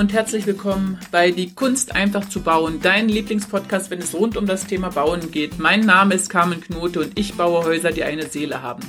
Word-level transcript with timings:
und 0.00 0.14
herzlich 0.14 0.46
willkommen 0.46 0.98
bei 1.10 1.30
Die 1.30 1.54
Kunst 1.54 1.94
einfach 1.94 2.26
zu 2.26 2.40
bauen, 2.40 2.80
dein 2.80 3.10
Lieblingspodcast, 3.10 3.90
wenn 3.90 3.98
es 3.98 4.14
rund 4.14 4.38
um 4.38 4.46
das 4.46 4.66
Thema 4.66 4.88
Bauen 4.88 5.30
geht. 5.30 5.58
Mein 5.58 5.80
Name 5.80 6.14
ist 6.14 6.30
Carmen 6.30 6.62
Knote 6.62 7.00
und 7.00 7.18
ich 7.18 7.34
baue 7.34 7.66
Häuser, 7.66 7.92
die 7.92 8.02
eine 8.02 8.26
Seele 8.26 8.62
haben. 8.62 8.82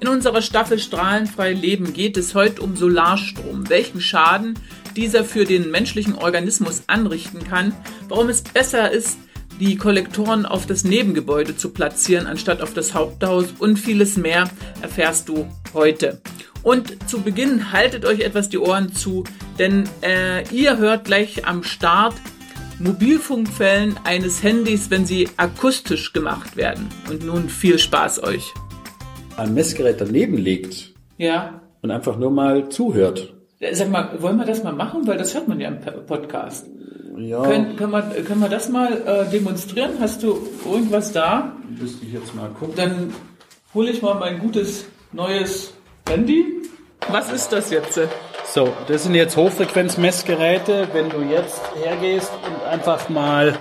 In 0.00 0.08
unserer 0.08 0.40
Staffel 0.40 0.78
Strahlenfrei 0.78 1.52
Leben 1.52 1.92
geht 1.92 2.16
es 2.16 2.34
heute 2.34 2.62
um 2.62 2.76
Solarstrom, 2.76 3.68
welchen 3.68 4.00
Schaden 4.00 4.58
dieser 4.96 5.22
für 5.22 5.44
den 5.44 5.70
menschlichen 5.70 6.14
Organismus 6.14 6.84
anrichten 6.86 7.44
kann, 7.44 7.74
warum 8.08 8.30
es 8.30 8.40
besser 8.40 8.90
ist, 8.90 9.18
die 9.60 9.76
Kollektoren 9.76 10.46
auf 10.46 10.64
das 10.64 10.82
Nebengebäude 10.82 11.58
zu 11.58 11.74
platzieren, 11.74 12.26
anstatt 12.26 12.62
auf 12.62 12.72
das 12.72 12.94
Haupthaus 12.94 13.48
und 13.58 13.78
vieles 13.78 14.16
mehr 14.16 14.48
erfährst 14.80 15.28
du 15.28 15.46
heute. 15.74 16.22
Und 16.64 17.08
zu 17.08 17.20
Beginn 17.20 17.72
haltet 17.72 18.04
euch 18.06 18.20
etwas 18.20 18.48
die 18.48 18.58
Ohren 18.58 18.92
zu, 18.92 19.22
denn 19.58 19.84
äh, 20.02 20.42
ihr 20.50 20.78
hört 20.78 21.04
gleich 21.04 21.46
am 21.46 21.62
Start 21.62 22.14
Mobilfunkfällen 22.80 23.96
eines 24.04 24.42
Handys, 24.42 24.90
wenn 24.90 25.06
sie 25.06 25.28
akustisch 25.36 26.12
gemacht 26.12 26.56
werden. 26.56 26.88
Und 27.10 27.24
nun 27.24 27.48
viel 27.48 27.78
Spaß 27.78 28.22
euch. 28.24 28.52
Ein 29.36 29.54
Messgerät 29.54 30.00
daneben 30.00 30.36
legt 30.38 30.92
Ja. 31.18 31.60
und 31.82 31.90
einfach 31.90 32.16
nur 32.18 32.30
mal 32.30 32.68
zuhört. 32.70 33.32
Sag 33.72 33.90
mal, 33.90 34.20
wollen 34.20 34.36
wir 34.38 34.44
das 34.44 34.62
mal 34.64 34.72
machen? 34.72 35.06
Weil 35.06 35.18
das 35.18 35.34
hört 35.34 35.48
man 35.48 35.60
ja 35.60 35.68
im 35.68 35.80
Podcast. 36.06 36.66
Ja, 37.16 37.42
Können, 37.42 37.76
können, 37.76 37.92
wir, 37.92 38.02
können 38.24 38.40
wir 38.40 38.48
das 38.48 38.68
mal 38.68 38.92
äh, 39.06 39.30
demonstrieren? 39.30 39.92
Hast 40.00 40.22
du 40.22 40.38
irgendwas 40.64 41.12
da? 41.12 41.54
müsste 41.80 42.04
ich 42.06 42.12
jetzt 42.12 42.34
mal 42.34 42.48
gucken. 42.50 42.74
Dann 42.76 43.14
hole 43.72 43.90
ich 43.90 44.02
mal 44.02 44.14
mein 44.14 44.38
gutes 44.40 44.86
neues 45.12 45.72
Handy. 46.08 46.53
Was 47.10 47.30
ist 47.32 47.52
das 47.52 47.70
jetzt? 47.70 47.98
So, 48.46 48.72
das 48.88 49.02
sind 49.04 49.14
jetzt 49.14 49.36
Hochfrequenzmessgeräte. 49.36 50.88
Wenn 50.92 51.08
du 51.10 51.20
jetzt 51.22 51.60
hergehst 51.82 52.30
und 52.46 52.62
einfach 52.70 53.08
mal 53.08 53.56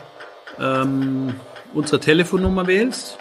ähm, 0.59 1.39
unsere 1.73 2.00
Telefonnummer 2.00 2.66
wählst. 2.67 3.17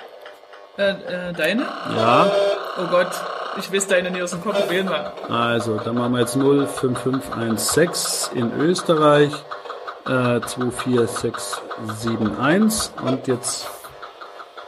Äh, 0.78 0.90
äh, 0.90 1.32
deine? 1.34 1.62
Ja, 1.96 2.30
Oh 2.78 2.86
Gott, 2.90 3.10
ich 3.58 3.70
weiß 3.70 3.86
deine 3.88 4.10
nicht 4.10 4.22
aus 4.22 4.30
dem 4.30 4.40
Kopf. 4.42 4.70
Wählen 4.70 4.88
wir. 4.88 5.12
also 5.30 5.76
dann 5.76 5.94
machen 5.96 6.12
wir 6.14 6.20
jetzt 6.20 6.32
05516 6.34 8.38
in 8.38 8.50
Österreich. 8.58 9.30
Äh, 10.06 10.40
24671 10.40 12.90
und 13.04 13.26
jetzt 13.28 13.68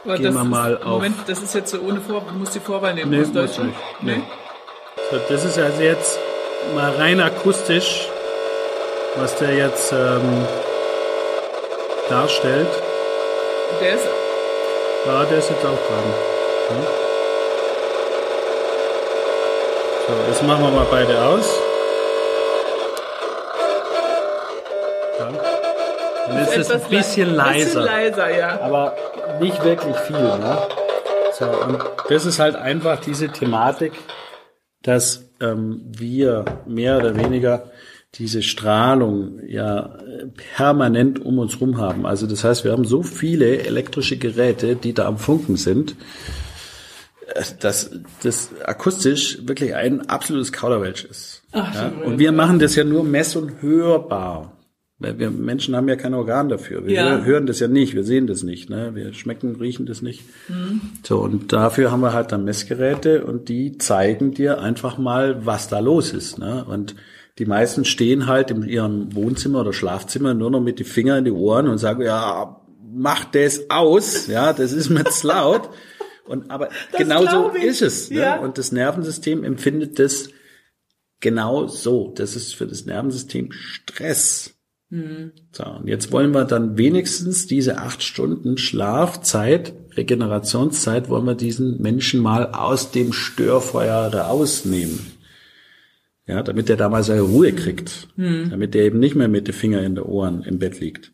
Aber 0.05 0.15
Gehen 0.17 0.33
wir 0.33 0.41
ist, 0.41 0.47
mal 0.47 0.77
auf- 0.77 0.83
Moment, 0.83 1.15
das 1.27 1.41
ist 1.41 1.53
jetzt 1.55 1.71
so 1.71 1.79
ohne 1.81 1.99
Vor... 1.99 2.21
Du 2.31 2.35
musst 2.35 2.53
die 2.55 2.59
Vorwahl 2.59 2.93
nehmen. 2.93 3.09
Nee, 3.11 3.17
muss 3.25 3.33
nicht. 3.33 3.59
Nee. 3.59 3.73
Nee. 4.17 4.23
So, 5.11 5.17
das 5.29 5.43
ist 5.45 5.57
also 5.59 5.81
jetzt 5.81 6.19
mal 6.73 6.91
rein 6.95 7.19
akustisch, 7.19 8.07
was 9.15 9.35
der 9.37 9.53
jetzt 9.53 9.91
ähm, 9.91 10.47
darstellt. 12.09 12.67
Der 13.81 13.93
ist... 13.95 14.05
Ja, 15.05 15.23
der 15.25 15.37
ist 15.37 15.49
jetzt 15.49 15.63
auch 15.63 15.69
dran. 15.87 16.13
Ja. 16.69 16.75
So, 20.07 20.13
jetzt 20.31 20.43
machen 20.43 20.63
wir 20.63 20.71
mal 20.71 20.87
beide 20.89 21.21
aus. 21.21 21.45
Ja. 25.19 25.27
Und 26.27 26.39
jetzt 26.39 26.57
ist 26.57 26.71
es 26.71 26.83
ein 26.83 26.89
bisschen 26.89 27.29
le- 27.29 27.35
leiser. 27.37 27.65
Bisschen 27.65 27.81
leiser, 27.83 28.29
ja. 28.35 28.59
aber 28.63 28.95
nicht 29.39 29.63
wirklich 29.63 29.95
viel. 30.07 30.15
Ne? 30.17 30.57
So, 31.37 31.45
und 31.45 31.77
das 32.09 32.25
ist 32.25 32.39
halt 32.39 32.55
einfach 32.55 32.99
diese 33.01 33.27
Thematik, 33.27 33.93
dass 34.85 35.29
ähm, 35.41 35.81
wir 35.85 36.45
mehr 36.67 36.97
oder 36.97 37.15
weniger 37.17 37.71
diese 38.13 38.43
Strahlung 38.43 39.39
ja 39.47 39.97
permanent 40.55 41.19
um 41.19 41.39
uns 41.39 41.59
rum 41.59 41.79
haben. 41.79 42.05
Also 42.05 42.27
das 42.27 42.43
heißt, 42.43 42.63
wir 42.63 42.71
haben 42.71 42.85
so 42.85 43.01
viele 43.03 43.63
elektrische 43.65 44.17
Geräte, 44.17 44.75
die 44.75 44.93
da 44.93 45.05
am 45.07 45.17
Funken 45.17 45.57
sind, 45.57 45.95
dass 47.59 47.89
das 48.21 48.51
akustisch 48.63 49.39
wirklich 49.47 49.73
ein 49.75 50.07
absolutes 50.07 50.53
Kauderwelsch 50.53 51.03
ist. 51.03 51.41
Ach, 51.51 51.73
ja? 51.73 51.91
Und 52.05 52.19
wir 52.19 52.31
machen 52.31 52.59
das 52.59 52.75
ja 52.75 52.83
nur 52.83 53.03
mess- 53.03 53.35
und 53.35 53.61
hörbar. 53.61 54.54
Weil 54.97 55.19
wir 55.19 55.29
Menschen 55.29 55.75
haben 55.75 55.89
ja 55.89 55.97
kein 55.97 56.13
Organ 56.13 56.47
dafür. 56.47 56.85
Wir 56.85 56.93
Ja. 56.93 57.23
hören 57.23 57.45
das 57.47 57.59
ja 57.59 57.67
nicht, 57.67 57.95
wir 57.95 58.05
sehen 58.05 58.27
das 58.27 58.43
nicht, 58.43 58.69
ne? 58.69 58.95
Wir 58.95 59.13
schmecken, 59.13 59.55
riechen 59.57 59.85
das 59.85 60.01
nicht. 60.01 60.23
So, 61.03 61.19
und 61.19 61.51
dafür 61.51 61.91
haben 61.91 61.99
wir 61.99 62.13
halt 62.13 62.31
dann 62.31 62.45
Messgeräte 62.45 63.25
und 63.25 63.49
die 63.49 63.77
zeigen 63.77 64.33
dir 64.33 64.61
einfach 64.61 64.97
mal, 64.97 65.45
was 65.45 65.67
da 65.67 65.79
los 65.79 66.13
ist. 66.13 66.39
Ne? 66.39 66.63
Und 66.63 66.95
die 67.39 67.45
meisten 67.45 67.83
stehen 67.83 68.27
halt 68.27 68.51
in 68.51 68.63
ihrem 68.63 69.13
Wohnzimmer 69.13 69.59
oder 69.61 69.73
Schlafzimmer 69.73 70.33
nur 70.33 70.49
noch 70.49 70.61
mit 70.61 70.79
die 70.79 70.85
Finger 70.85 71.17
in 71.17 71.25
die 71.25 71.31
Ohren 71.31 71.67
und 71.67 71.77
sagen, 71.77 72.01
ja, 72.01 72.61
mach 72.93 73.25
das 73.25 73.69
aus, 73.69 74.27
ja, 74.27 74.53
das 74.53 74.71
ist 74.71 74.89
mir 74.89 75.03
zu 75.03 75.27
laut. 75.27 75.69
Und 76.25 76.49
aber 76.49 76.69
genau 76.97 77.25
so 77.25 77.49
ist 77.49 77.81
es. 77.81 78.09
Ne? 78.09 78.19
Ja. 78.21 78.39
Und 78.39 78.57
das 78.57 78.71
Nervensystem 78.71 79.43
empfindet 79.43 79.99
das 79.99 80.29
genau 81.19 81.67
so. 81.67 82.13
Das 82.15 82.37
ist 82.37 82.55
für 82.55 82.65
das 82.65 82.85
Nervensystem 82.85 83.51
Stress. 83.51 84.54
So, 85.51 85.63
und 85.65 85.87
jetzt 85.87 86.11
wollen 86.11 86.31
wir 86.31 86.45
dann 86.45 86.77
wenigstens 86.77 87.47
diese 87.47 87.79
acht 87.79 88.03
Stunden 88.03 88.57
Schlafzeit, 88.57 89.73
Regenerationszeit, 89.97 91.09
wollen 91.09 91.25
wir 91.25 91.35
diesen 91.35 91.81
Menschen 91.81 92.21
mal 92.21 92.51
aus 92.51 92.91
dem 92.91 93.11
Störfeuer 93.11 94.13
rausnehmen. 94.13 94.99
Ja, 96.27 96.41
damit 96.41 96.69
der 96.69 96.77
da 96.77 96.89
mal 96.89 97.03
seine 97.03 97.21
Ruhe 97.21 97.53
kriegt. 97.53 98.07
Damit 98.49 98.73
der 98.73 98.83
eben 98.83 98.99
nicht 98.99 99.15
mehr 99.15 99.27
mit 99.27 99.47
den 99.47 99.53
Finger 99.53 99.81
in 99.83 99.95
den 99.95 100.03
Ohren 100.03 100.43
im 100.43 100.59
Bett 100.59 100.79
liegt. 100.79 101.11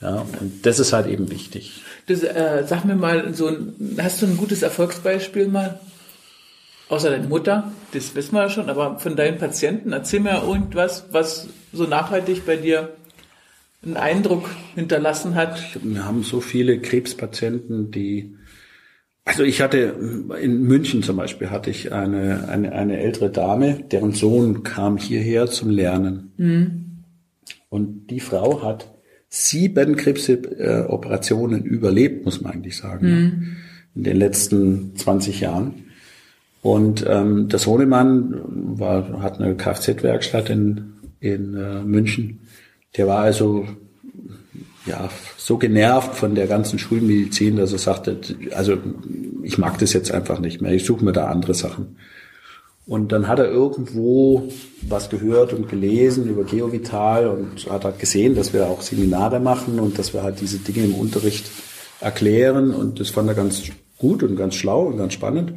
Ja, 0.00 0.24
und 0.40 0.64
das 0.64 0.78
ist 0.78 0.92
halt 0.92 1.06
eben 1.08 1.30
wichtig. 1.30 1.82
Das, 2.06 2.22
äh, 2.22 2.64
sag 2.66 2.84
mir 2.84 2.94
mal, 2.96 3.34
so 3.34 3.48
ein, 3.48 3.74
hast 3.98 4.22
du 4.22 4.26
ein 4.26 4.36
gutes 4.36 4.62
Erfolgsbeispiel 4.62 5.48
mal? 5.48 5.78
Außer 6.90 7.10
deine 7.10 7.28
Mutter, 7.28 7.72
das 7.92 8.16
wissen 8.16 8.34
wir 8.34 8.42
ja 8.42 8.50
schon, 8.50 8.68
aber 8.68 8.98
von 8.98 9.14
deinen 9.14 9.38
Patienten, 9.38 9.92
erzähl 9.92 10.18
mir 10.18 10.42
irgendwas, 10.42 11.06
was 11.12 11.46
so 11.72 11.84
nachhaltig 11.84 12.44
bei 12.44 12.56
dir 12.56 12.96
einen 13.84 13.96
Eindruck 13.96 14.50
hinterlassen 14.74 15.36
hat. 15.36 15.78
Wir 15.84 16.04
haben 16.04 16.24
so 16.24 16.40
viele 16.40 16.80
Krebspatienten, 16.80 17.92
die, 17.92 18.34
also 19.24 19.44
ich 19.44 19.62
hatte, 19.62 19.94
in 20.42 20.64
München 20.64 21.04
zum 21.04 21.16
Beispiel 21.16 21.50
hatte 21.50 21.70
ich 21.70 21.92
eine, 21.92 22.48
eine, 22.48 22.72
eine 22.72 22.98
ältere 22.98 23.30
Dame, 23.30 23.84
deren 23.92 24.12
Sohn 24.12 24.64
kam 24.64 24.96
hierher 24.96 25.46
zum 25.46 25.70
Lernen. 25.70 26.32
Und 27.68 28.08
die 28.08 28.20
Frau 28.20 28.64
hat 28.64 28.92
sieben 29.28 29.94
Krebsoperationen 29.94 31.62
überlebt, 31.62 32.24
muss 32.24 32.40
man 32.40 32.54
eigentlich 32.54 32.76
sagen, 32.76 33.06
in 33.94 34.02
den 34.02 34.16
letzten 34.16 34.96
20 34.96 35.38
Jahren. 35.38 35.84
Und 36.62 37.04
ähm, 37.08 37.48
der 37.48 37.58
Sohnemann 37.58 38.42
war, 38.78 39.22
hat 39.22 39.40
eine 39.40 39.54
Kfz-Werkstatt 39.54 40.50
in, 40.50 40.92
in 41.20 41.56
äh, 41.56 41.82
München. 41.82 42.40
Der 42.96 43.06
war 43.06 43.20
also 43.20 43.66
ja, 44.86 45.08
so 45.36 45.58
genervt 45.58 46.14
von 46.14 46.34
der 46.34 46.46
ganzen 46.46 46.78
Schulmedizin, 46.78 47.56
dass 47.56 47.72
er 47.72 47.78
sagte, 47.78 48.18
also 48.52 48.76
ich 49.42 49.58
mag 49.58 49.78
das 49.78 49.92
jetzt 49.92 50.10
einfach 50.10 50.38
nicht 50.40 50.60
mehr, 50.60 50.72
ich 50.72 50.84
suche 50.84 51.04
mir 51.04 51.12
da 51.12 51.26
andere 51.26 51.54
Sachen. 51.54 51.96
Und 52.86 53.12
dann 53.12 53.28
hat 53.28 53.38
er 53.38 53.48
irgendwo 53.48 54.48
was 54.82 55.10
gehört 55.10 55.52
und 55.52 55.68
gelesen 55.68 56.28
über 56.28 56.44
Geovital 56.44 57.28
und 57.28 57.70
hat 57.70 57.84
halt 57.84 57.98
gesehen, 58.00 58.34
dass 58.34 58.52
wir 58.52 58.66
auch 58.66 58.82
Seminare 58.82 59.38
machen 59.38 59.78
und 59.78 59.98
dass 59.98 60.12
wir 60.12 60.22
halt 60.22 60.40
diese 60.40 60.58
Dinge 60.58 60.86
im 60.86 60.94
Unterricht 60.94 61.50
erklären 62.00 62.72
und 62.74 62.98
das 62.98 63.10
fand 63.10 63.28
er 63.28 63.34
ganz 63.34 63.62
gut 63.98 64.22
und 64.22 64.34
ganz 64.34 64.56
schlau 64.56 64.86
und 64.86 64.96
ganz 64.96 65.12
spannend. 65.12 65.52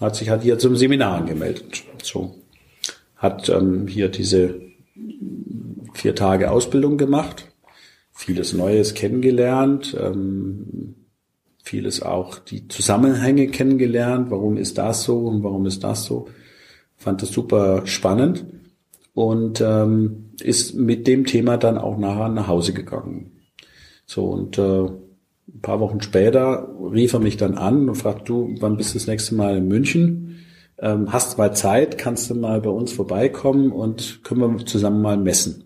Hat 0.00 0.16
sich 0.16 0.28
halt 0.28 0.42
hier 0.42 0.58
zum 0.58 0.76
Seminar 0.76 1.18
angemeldet. 1.18 1.84
So. 2.02 2.34
Hat 3.16 3.48
ähm, 3.48 3.86
hier 3.86 4.08
diese 4.08 4.60
vier 5.94 6.14
Tage 6.14 6.50
Ausbildung 6.50 6.98
gemacht, 6.98 7.52
vieles 8.12 8.52
Neues 8.52 8.94
kennengelernt, 8.94 9.96
ähm, 9.98 10.94
vieles 11.62 12.02
auch 12.02 12.38
die 12.38 12.68
Zusammenhänge 12.68 13.48
kennengelernt, 13.48 14.30
warum 14.30 14.56
ist 14.56 14.76
das 14.76 15.04
so 15.04 15.20
und 15.20 15.42
warum 15.42 15.64
ist 15.66 15.82
das 15.82 16.04
so. 16.04 16.28
Fand 16.96 17.22
das 17.22 17.30
super 17.30 17.86
spannend 17.86 18.44
und 19.14 19.60
ähm, 19.60 20.30
ist 20.40 20.74
mit 20.74 21.06
dem 21.06 21.24
Thema 21.24 21.56
dann 21.56 21.78
auch 21.78 21.96
nachher 21.96 22.28
nach 22.28 22.48
Hause 22.48 22.72
gegangen. 22.72 23.32
So 24.06 24.26
und 24.26 24.58
äh, 24.58 24.90
ein 25.48 25.60
paar 25.60 25.80
Wochen 25.80 26.00
später 26.00 26.68
rief 26.92 27.12
er 27.12 27.20
mich 27.20 27.36
dann 27.36 27.56
an 27.56 27.88
und 27.88 27.96
fragt, 27.96 28.28
du, 28.28 28.54
wann 28.60 28.76
bist 28.76 28.94
du 28.94 28.98
das 28.98 29.06
nächste 29.06 29.34
Mal 29.34 29.58
in 29.58 29.68
München? 29.68 30.44
Ähm, 30.78 31.12
hast 31.12 31.38
mal 31.38 31.54
Zeit, 31.54 31.98
kannst 31.98 32.30
du 32.30 32.34
mal 32.34 32.60
bei 32.60 32.70
uns 32.70 32.92
vorbeikommen 32.92 33.70
und 33.70 34.24
können 34.24 34.40
wir 34.40 34.66
zusammen 34.66 35.02
mal 35.02 35.16
messen. 35.16 35.64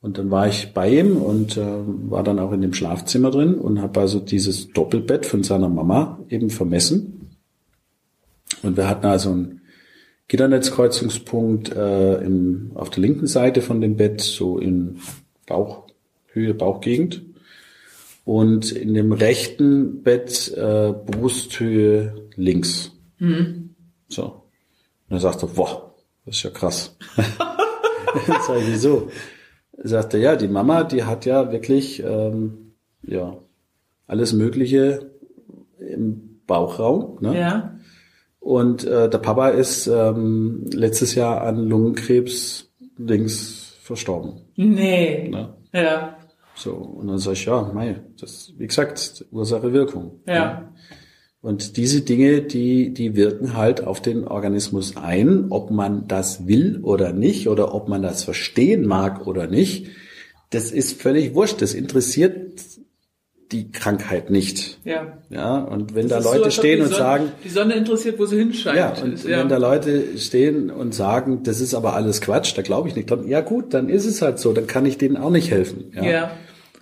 Und 0.00 0.18
dann 0.18 0.30
war 0.30 0.48
ich 0.48 0.72
bei 0.74 0.98
ihm 0.98 1.16
und 1.16 1.56
äh, 1.56 1.62
war 1.62 2.24
dann 2.24 2.40
auch 2.40 2.52
in 2.52 2.60
dem 2.60 2.74
Schlafzimmer 2.74 3.30
drin 3.30 3.54
und 3.54 3.80
habe 3.80 4.00
also 4.00 4.18
dieses 4.18 4.68
Doppelbett 4.72 5.26
von 5.26 5.44
seiner 5.44 5.68
Mama 5.68 6.18
eben 6.28 6.50
vermessen. 6.50 7.36
Und 8.62 8.76
wir 8.76 8.88
hatten 8.88 9.06
also 9.06 9.30
ein 9.30 9.60
Gitternetzkreuzungspunkt 10.28 11.74
äh, 11.74 12.16
im, 12.16 12.72
auf 12.74 12.90
der 12.90 13.02
linken 13.02 13.26
Seite 13.26 13.60
von 13.60 13.80
dem 13.80 13.96
Bett, 13.96 14.20
so 14.20 14.58
in 14.58 14.98
Bauchhöhe, 15.46 16.54
Bauchgegend. 16.54 17.22
Und 18.24 18.70
in 18.70 18.94
dem 18.94 19.12
rechten 19.12 20.02
Bett 20.02 20.52
äh, 20.56 20.92
Brusthöhe 20.92 22.28
links. 22.36 22.92
Mhm. 23.18 23.74
So. 24.08 24.42
Und 25.08 25.18
er, 25.20 25.48
boah, 25.48 25.94
das 26.24 26.36
ist 26.36 26.42
ja 26.44 26.50
krass. 26.50 26.96
Sag 27.16 28.58
ich, 28.58 28.66
wieso? 28.68 29.10
Sagte, 29.76 30.18
ja, 30.18 30.36
die 30.36 30.48
Mama, 30.48 30.84
die 30.84 31.04
hat 31.04 31.26
ja 31.26 31.50
wirklich 31.50 32.02
ähm, 32.02 32.74
ja 33.02 33.38
alles 34.06 34.32
Mögliche 34.32 35.10
im 35.78 36.40
Bauchraum. 36.46 37.18
Ne? 37.20 37.38
Ja. 37.38 37.78
Und 38.38 38.84
äh, 38.84 39.08
der 39.08 39.18
Papa 39.18 39.48
ist 39.48 39.86
ähm, 39.86 40.66
letztes 40.72 41.14
Jahr 41.14 41.42
an 41.42 41.68
Lungenkrebs 41.68 42.72
links 42.98 43.76
verstorben. 43.80 44.42
Nee. 44.56 45.28
Ne? 45.28 45.54
Ja. 45.72 46.16
So, 46.54 46.72
und 46.72 47.08
dann 47.08 47.18
sag 47.18 47.32
ich, 47.32 47.46
ja, 47.46 47.70
mei, 47.74 48.02
das, 48.20 48.52
wie 48.58 48.66
gesagt, 48.66 49.24
Ursache 49.30 49.72
Wirkung. 49.72 50.20
Ja. 50.26 50.60
Ne? 50.60 50.68
Und 51.42 51.76
diese 51.76 52.02
Dinge, 52.02 52.42
die, 52.42 52.94
die 52.94 53.16
wirken 53.16 53.56
halt 53.56 53.82
auf 53.84 54.00
den 54.00 54.28
Organismus 54.28 54.96
ein, 54.96 55.46
ob 55.50 55.72
man 55.72 56.06
das 56.06 56.46
will 56.46 56.78
oder 56.82 57.12
nicht, 57.12 57.48
oder 57.48 57.74
ob 57.74 57.88
man 57.88 58.00
das 58.00 58.22
verstehen 58.22 58.86
mag 58.86 59.26
oder 59.26 59.48
nicht. 59.48 59.88
Das 60.50 60.70
ist 60.70 61.02
völlig 61.02 61.34
wurscht. 61.34 61.60
Das 61.60 61.74
interessiert 61.74 62.62
die 63.52 63.70
Krankheit 63.70 64.30
nicht. 64.30 64.78
Ja. 64.84 65.18
Ja, 65.30 65.58
und 65.58 65.94
wenn 65.94 66.08
Das 66.08 66.24
da 66.24 66.30
ist 66.30 66.36
Leute 66.38 66.50
so, 66.50 66.60
stehen 66.60 66.80
und 66.80 66.86
Sonne- 66.88 66.96
sagen, 66.98 67.24
Die 67.44 67.48
Sonne 67.48 67.74
interessiert, 67.74 68.18
wo 68.18 68.26
sie 68.26 68.38
hinscheint. 68.38 68.76
ja, 68.78 68.94
und 69.02 69.22
ja. 69.24 69.38
wenn 69.38 69.48
da 69.48 69.58
Leute 69.58 70.18
stehen 70.18 70.70
und 70.70 70.94
sagen, 70.94 71.42
das 71.44 71.60
ist 71.60 71.74
aber 71.74 71.94
alles 71.94 72.20
Quatsch, 72.20 72.56
da 72.56 72.62
glaube 72.62 72.88
ich 72.88 72.96
nicht 72.96 73.10
dran. 73.10 73.28
Ja 73.28 73.40
gut, 73.40 73.74
dann 73.74 73.88
ist 73.88 74.06
es 74.06 74.22
halt 74.22 74.38
so, 74.38 74.52
dann 74.52 74.66
kann 74.66 74.86
ich 74.86 74.98
denen 74.98 75.16
auch 75.16 75.30
nicht 75.30 75.50
helfen. 75.50 75.92
Ja. 75.94 76.02
ja. 76.04 76.30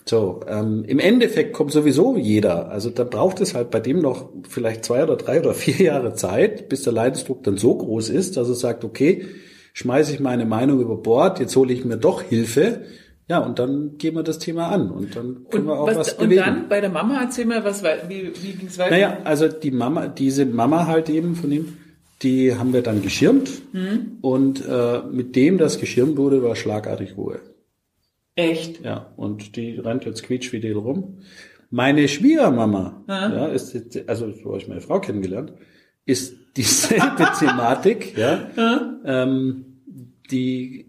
So, 0.07 0.41
ähm, 0.49 0.85
im 0.89 0.99
Endeffekt 0.99 1.53
kommt 1.53 1.73
sowieso 1.73 2.17
jeder. 2.17 2.71
Also 2.71 2.91
da 2.91 3.05
braucht 3.05 3.41
es 3.41 3.55
halt 3.55 3.71
bei 3.71 3.81
dem 3.81 4.01
noch 4.01 4.31
vielleicht 4.49 4.85
zwei 4.85 5.03
oder 5.05 5.17
drei 5.17 5.41
oder 5.41 5.55
vier 5.55 5.77
Jahre 5.77 6.15
Zeit, 6.15 6.69
bis 6.69 6.83
der 6.83 6.93
Leidensdruck 6.95 7.45
dann 7.45 7.59
so 7.59 7.77
groß 7.77 8.09
ist, 8.09 8.37
dass 8.37 8.49
er 8.49 8.55
sagt, 8.55 8.83
okay, 8.85 9.27
schmeiße 9.75 10.13
ich 10.13 10.19
meine 10.19 10.47
Meinung 10.47 10.81
über 10.81 10.97
Bord, 10.97 11.39
jetzt 11.39 11.55
hole 11.55 11.73
ich 11.73 11.85
mir 11.85 11.97
doch 11.99 12.23
Hilfe. 12.23 12.81
Ja, 13.31 13.39
und 13.39 13.61
dann 13.61 13.97
gehen 13.97 14.17
wir 14.17 14.25
das 14.25 14.41
Thema 14.41 14.71
an 14.71 14.91
und 14.91 15.15
dann 15.15 15.47
können 15.51 15.67
wir 15.67 15.79
auch 15.79 15.87
was, 15.87 15.97
was, 15.99 16.13
und 16.15 16.25
bewegen. 16.31 16.43
dann 16.45 16.69
bei 16.69 16.81
der 16.81 16.91
Mama 16.91 17.21
erzähl 17.23 17.45
mal, 17.47 17.63
was, 17.65 17.85
wie, 18.09 18.33
wie 18.43 18.53
ging 18.59 18.67
es 18.67 18.77
weiter? 18.77 18.91
Naja, 18.91 19.19
also 19.23 19.47
die 19.47 19.71
Mama, 19.71 20.09
diese 20.09 20.45
Mama 20.47 20.89
halt 20.89 21.09
eben 21.09 21.37
von 21.37 21.53
ihm, 21.53 21.77
die 22.23 22.57
haben 22.57 22.73
wir 22.73 22.83
dann 22.83 23.03
geschirmt 23.03 23.49
Mhm. 23.73 24.19
und 24.21 24.67
äh, 24.67 25.03
mit 25.13 25.37
dem, 25.37 25.59
das 25.59 25.79
geschirmt 25.79 26.17
wurde, 26.17 26.43
war 26.43 26.57
schlagartig 26.57 27.17
Ruhe. 27.17 27.39
Echt? 28.35 28.85
Ja, 28.85 29.13
und 29.17 29.55
die 29.55 29.79
rennt 29.79 30.05
jetzt 30.07 30.25
quietschfidel 30.25 30.75
rum. 30.77 31.19
Meine 31.71 32.09
Schwiegermama, 32.09 33.05
ja, 33.07 33.47
ist, 33.47 33.77
also 34.09 34.33
so 34.33 34.49
habe 34.49 34.59
ich 34.59 34.67
meine 34.67 34.81
Frau 34.81 34.99
kennengelernt, 34.99 35.53
ist 36.05 36.35
dieselbe 36.57 37.29
Thematik, 37.39 38.17
ja, 38.19 38.49
ähm, 39.05 39.67
die 40.33 40.87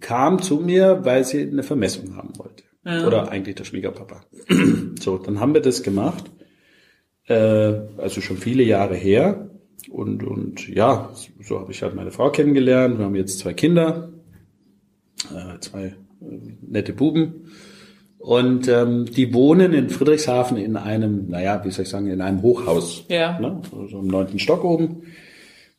kam 0.00 0.40
zu 0.40 0.56
mir, 0.56 1.04
weil 1.04 1.24
sie 1.24 1.42
eine 1.42 1.62
Vermessung 1.62 2.16
haben 2.16 2.32
wollte. 2.38 2.64
Oder 3.06 3.30
eigentlich 3.30 3.56
der 3.56 3.64
Schwiegerpapa. 3.64 4.22
so, 5.00 5.18
dann 5.18 5.40
haben 5.40 5.52
wir 5.52 5.60
das 5.60 5.82
gemacht, 5.82 6.24
äh, 7.26 7.34
also 7.98 8.20
schon 8.20 8.38
viele 8.38 8.62
Jahre 8.62 8.96
her. 8.96 9.50
Und, 9.90 10.24
und 10.24 10.68
ja, 10.68 11.10
so 11.42 11.60
habe 11.60 11.72
ich 11.72 11.82
halt 11.82 11.94
meine 11.94 12.10
Frau 12.10 12.30
kennengelernt. 12.30 12.98
Wir 12.98 13.04
haben 13.04 13.14
jetzt 13.14 13.40
zwei 13.40 13.52
Kinder, 13.52 14.10
äh, 15.34 15.58
zwei 15.60 15.84
äh, 15.86 15.94
nette 16.62 16.92
Buben. 16.92 17.50
Und 18.18 18.68
ähm, 18.68 19.06
die 19.06 19.32
wohnen 19.32 19.72
in 19.72 19.90
Friedrichshafen 19.90 20.56
in 20.56 20.76
einem, 20.76 21.28
naja, 21.28 21.64
wie 21.64 21.70
soll 21.70 21.84
ich 21.84 21.88
sagen, 21.88 22.08
in 22.08 22.20
einem 22.20 22.42
Hochhaus. 22.42 23.04
Ja. 23.08 23.38
Ne? 23.38 23.62
Also 23.78 24.00
im 24.00 24.08
neunten 24.08 24.38
Stock 24.38 24.64
oben. 24.64 25.02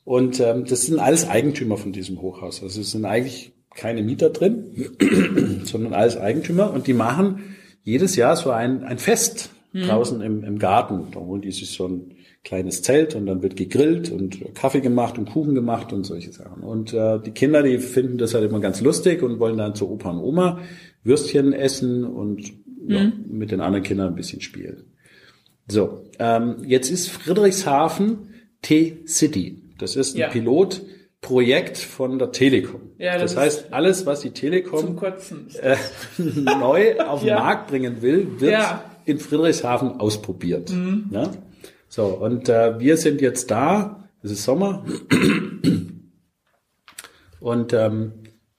Und 0.05 0.39
ähm, 0.39 0.65
das 0.65 0.83
sind 0.83 0.99
alles 0.99 1.27
Eigentümer 1.27 1.77
von 1.77 1.91
diesem 1.91 2.21
Hochhaus. 2.21 2.63
Also 2.63 2.81
es 2.81 2.91
sind 2.91 3.05
eigentlich 3.05 3.51
keine 3.75 4.03
Mieter 4.03 4.29
drin, 4.29 5.61
sondern 5.63 5.93
alles 5.93 6.17
Eigentümer. 6.17 6.73
Und 6.73 6.87
die 6.87 6.93
machen 6.93 7.55
jedes 7.83 8.15
Jahr 8.15 8.35
so 8.35 8.51
ein, 8.51 8.83
ein 8.83 8.97
Fest 8.97 9.51
draußen 9.73 10.21
im, 10.21 10.43
im 10.43 10.59
Garten. 10.59 11.07
Da 11.11 11.19
holen 11.19 11.41
die 11.41 11.51
sich 11.51 11.69
so 11.71 11.87
ein 11.87 12.15
kleines 12.43 12.81
Zelt 12.81 13.15
und 13.15 13.25
dann 13.25 13.43
wird 13.43 13.55
gegrillt 13.55 14.11
und 14.11 14.55
Kaffee 14.55 14.79
gemacht 14.79 15.17
und 15.17 15.29
Kuchen 15.29 15.55
gemacht 15.55 15.93
und 15.93 16.05
solche 16.05 16.31
Sachen. 16.31 16.63
Und 16.63 16.93
äh, 16.93 17.19
die 17.19 17.31
Kinder, 17.31 17.63
die 17.63 17.77
finden 17.79 18.17
das 18.17 18.33
halt 18.33 18.45
immer 18.49 18.59
ganz 18.59 18.81
lustig 18.81 19.21
und 19.21 19.39
wollen 19.39 19.57
dann 19.57 19.75
zu 19.75 19.89
Opa 19.89 20.11
und 20.11 20.19
Oma 20.19 20.59
Würstchen 21.03 21.53
essen 21.53 22.05
und 22.05 22.51
ja, 22.87 23.11
mit 23.27 23.51
den 23.51 23.61
anderen 23.61 23.83
Kindern 23.83 24.07
ein 24.09 24.15
bisschen 24.15 24.41
spielen. 24.41 24.85
So, 25.67 26.05
ähm, 26.17 26.57
jetzt 26.65 26.89
ist 26.89 27.09
Friedrichshafen 27.09 28.33
T-City. 28.61 29.61
Das 29.77 29.95
ist 29.95 30.15
ein 30.15 30.19
Ja. 30.19 30.29
Pilotprojekt 31.29 31.77
von 31.77 32.19
der 32.19 32.31
Telekom. 32.31 32.81
Ja, 32.97 33.17
das, 33.17 33.33
das 33.35 33.43
heißt, 33.43 33.73
alles, 33.73 34.05
was 34.05 34.21
die 34.21 34.31
Telekom 34.31 34.97
äh, 35.61 35.75
neu 36.59 36.99
auf 36.99 37.19
den 37.21 37.29
Ja. 37.29 37.39
Markt 37.39 37.67
bringen 37.69 38.01
will, 38.01 38.27
wird 38.39 38.51
Ja. 38.51 38.83
in 39.05 39.19
Friedrichshafen 39.19 39.99
ausprobiert. 39.99 40.71
Ja? 41.11 41.31
So, 41.87 42.05
und 42.05 42.49
äh, 42.49 42.79
wir 42.79 42.97
sind 42.97 43.21
jetzt 43.21 43.49
da, 43.51 44.09
es 44.23 44.31
ist 44.31 44.43
Sommer, 44.43 44.83
und 47.39 47.73
ähm, 47.73 48.11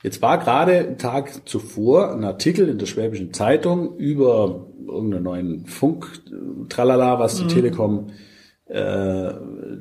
jetzt 0.02 0.22
war 0.22 0.38
gerade 0.38 0.78
einen 0.78 0.98
Tag 0.98 1.48
zuvor 1.48 2.12
ein 2.12 2.24
Artikel 2.24 2.68
in 2.68 2.78
der 2.78 2.86
Schwäbischen 2.86 3.32
Zeitung 3.32 3.96
über 3.98 4.66
irgendeinen 4.86 5.22
neuen 5.24 5.66
Funk, 5.66 6.06
äh, 6.28 6.68
tralala, 6.68 7.18
was 7.18 7.36
die 7.36 7.46
Telekom 7.46 8.10
äh, 8.70 9.32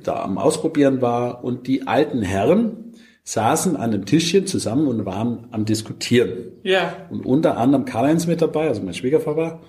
da 0.04 0.24
am 0.24 0.38
Ausprobieren 0.38 1.02
war. 1.02 1.44
Und 1.44 1.68
die 1.68 1.88
alten 1.88 2.22
Herren 2.22 2.94
saßen 3.24 3.76
an 3.76 3.94
einem 3.94 4.06
Tischchen 4.06 4.48
zusammen 4.48 4.88
und 4.88 5.06
waren 5.06 5.48
am 5.52 5.66
Diskutieren. 5.66 6.52
Ja. 6.64 6.96
Und 7.10 7.26
unter 7.26 7.58
anderem 7.58 7.86
Karl-Heinz 7.86 8.26
mit 8.26 8.42
dabei, 8.42 8.68
also 8.68 8.82
mein 8.82 8.96
Schwiegervater. 8.96 9.60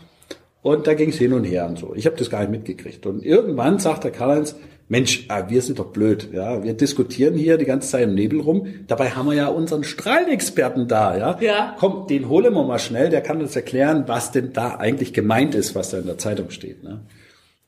Und 0.62 0.86
da 0.86 0.94
ging 0.94 1.10
es 1.10 1.18
hin 1.18 1.32
und 1.32 1.44
her 1.44 1.66
und 1.66 1.78
so. 1.78 1.94
Ich 1.94 2.06
habe 2.06 2.16
das 2.16 2.30
gar 2.30 2.40
nicht 2.40 2.50
mitgekriegt. 2.50 3.06
Und 3.06 3.24
irgendwann 3.24 3.78
sagt 3.78 4.04
der 4.04 4.10
Karl-Heinz, 4.10 4.56
Mensch, 4.88 5.26
ah, 5.28 5.48
wir 5.48 5.62
sind 5.62 5.78
doch 5.78 5.92
blöd. 5.92 6.30
Ja, 6.32 6.64
Wir 6.64 6.74
diskutieren 6.74 7.34
hier 7.34 7.58
die 7.58 7.64
ganze 7.64 7.90
Zeit 7.90 8.02
im 8.02 8.14
Nebel 8.14 8.40
rum. 8.40 8.66
Dabei 8.88 9.10
haben 9.10 9.28
wir 9.28 9.36
ja 9.36 9.46
unseren 9.46 9.84
Strahlenexperten 9.84 10.88
da. 10.88 11.16
Ja? 11.16 11.38
Ja. 11.40 11.76
Komm, 11.78 12.08
den 12.08 12.28
holen 12.28 12.52
wir 12.52 12.64
mal 12.64 12.80
schnell. 12.80 13.08
Der 13.08 13.20
kann 13.20 13.40
uns 13.40 13.54
erklären, 13.54 14.04
was 14.08 14.32
denn 14.32 14.52
da 14.52 14.76
eigentlich 14.76 15.12
gemeint 15.12 15.54
ist, 15.54 15.76
was 15.76 15.90
da 15.90 15.98
in 15.98 16.06
der 16.06 16.18
Zeitung 16.18 16.50
steht. 16.50 16.82
Ne? 16.82 17.02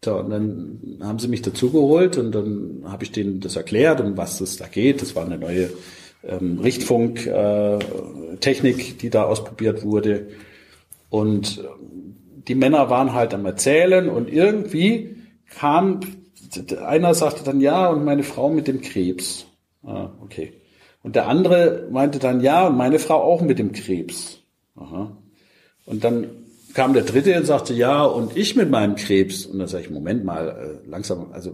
So, 0.05 0.17
und 0.17 0.31
dann 0.31 0.99
haben 1.01 1.21
sie 1.21 1.29
mich 1.29 1.43
dazugeholt 1.43 2.19
und 2.19 2.33
dann 2.33 2.83
habe 2.85 3.05
ich 3.05 3.13
denen 3.13 3.39
das 3.39 3.55
erklärt, 3.55 4.01
um 4.01 4.17
was 4.17 4.41
es 4.41 4.57
da 4.57 4.67
geht. 4.67 5.01
Das 5.01 5.15
war 5.15 5.25
eine 5.25 5.39
neue 5.39 5.71
ähm, 6.25 6.59
Richtfunktechnik, 6.59 8.91
äh, 8.91 8.95
die 9.01 9.11
da 9.11 9.23
ausprobiert 9.23 9.85
wurde. 9.85 10.27
Und 11.09 11.59
ähm, 11.59 12.17
die 12.49 12.57
Männer 12.57 12.91
waren 12.91 13.13
halt 13.13 13.33
am 13.33 13.47
Erzählen 13.47 14.09
und 14.09 14.29
irgendwie 14.29 15.15
kam, 15.51 16.01
einer 16.85 17.15
sagte 17.15 17.45
dann 17.45 17.61
ja 17.61 17.89
und 17.89 18.05
meine 18.05 18.25
Frau 18.25 18.51
mit 18.51 18.67
dem 18.67 18.81
Krebs. 18.81 19.47
Ah, 19.85 20.11
okay. 20.21 20.55
Und 21.05 21.15
der 21.15 21.29
andere 21.29 21.87
meinte 21.93 22.19
dann 22.19 22.41
ja 22.41 22.67
und 22.67 22.77
meine 22.77 22.99
Frau 22.99 23.23
auch 23.23 23.41
mit 23.41 23.61
dem 23.61 23.71
Krebs. 23.71 24.41
Aha. 24.75 25.17
Und 25.87 26.03
dann 26.03 26.42
kam 26.75 26.93
der 26.95 27.03
dritte 27.03 27.37
und 27.37 27.47
sagte, 27.47 27.75
ja, 27.75 28.05
und 28.05 28.37
ich 28.37 28.57
mit 28.57 28.71
meinem 28.71 28.95
Krebs. 28.95 29.47
Und 29.47 29.59
dann 29.59 29.69
sage 29.69 29.85
ich, 29.85 29.91
Moment 29.91 30.25
mal, 30.25 30.81
äh, 30.85 30.89
langsam, 30.89 31.33
also 31.33 31.53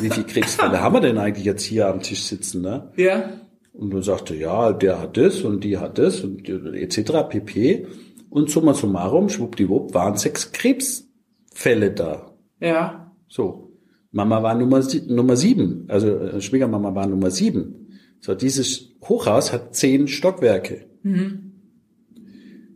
wie 0.00 0.10
viele 0.10 0.26
Krebsfälle 0.26 0.80
haben 0.82 0.94
wir 0.94 1.00
denn 1.00 1.18
eigentlich 1.18 1.44
jetzt 1.44 1.62
hier 1.62 1.88
am 1.88 2.00
Tisch 2.00 2.24
sitzen? 2.24 2.62
Ne? 2.62 2.92
Ja. 2.96 3.30
Und 3.72 3.92
dann 3.92 4.02
sagte, 4.02 4.34
ja, 4.34 4.72
der 4.72 5.00
hat 5.00 5.16
das 5.16 5.42
und 5.42 5.62
die 5.62 5.78
hat 5.78 5.98
das 5.98 6.20
und 6.22 6.48
etc. 6.48 7.28
pp. 7.28 7.86
Und 8.30 8.50
summa 8.50 8.74
summarum, 8.74 9.28
schwuppdiwupp, 9.28 9.94
waren 9.94 10.16
sechs 10.16 10.52
Krebsfälle 10.52 11.92
da. 11.92 12.32
Ja. 12.60 13.12
So. 13.28 13.72
Mama 14.12 14.42
war 14.42 14.54
Nummer, 14.54 14.82
Nummer 15.08 15.36
sieben, 15.36 15.84
also 15.88 16.08
äh, 16.08 16.40
Schwiegermama 16.40 16.94
war 16.94 17.06
Nummer 17.06 17.30
sieben. 17.30 17.98
So, 18.20 18.34
dieses 18.34 18.96
Hochhaus 19.06 19.52
hat 19.52 19.74
zehn 19.74 20.08
Stockwerke. 20.08 20.86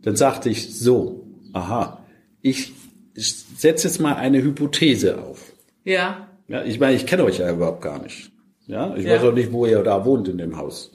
Dann 0.03 0.15
sagte 0.15 0.49
ich, 0.49 0.77
so, 0.77 1.20
aha, 1.53 2.03
ich 2.41 2.73
setze 3.15 3.87
jetzt 3.87 3.99
mal 3.99 4.15
eine 4.15 4.41
Hypothese 4.41 5.21
auf. 5.21 5.51
Ja. 5.83 6.27
Ja, 6.47 6.63
ich 6.63 6.79
meine, 6.79 6.95
ich 6.95 7.05
kenne 7.05 7.23
euch 7.23 7.37
ja 7.39 7.51
überhaupt 7.51 7.81
gar 7.81 8.01
nicht. 8.01 8.31
Ja, 8.67 8.95
ich 8.95 9.05
Ja. 9.05 9.13
weiß 9.15 9.23
auch 9.23 9.33
nicht, 9.33 9.51
wo 9.51 9.65
ihr 9.65 9.81
da 9.83 10.05
wohnt 10.05 10.27
in 10.27 10.37
dem 10.37 10.57
Haus. 10.57 10.91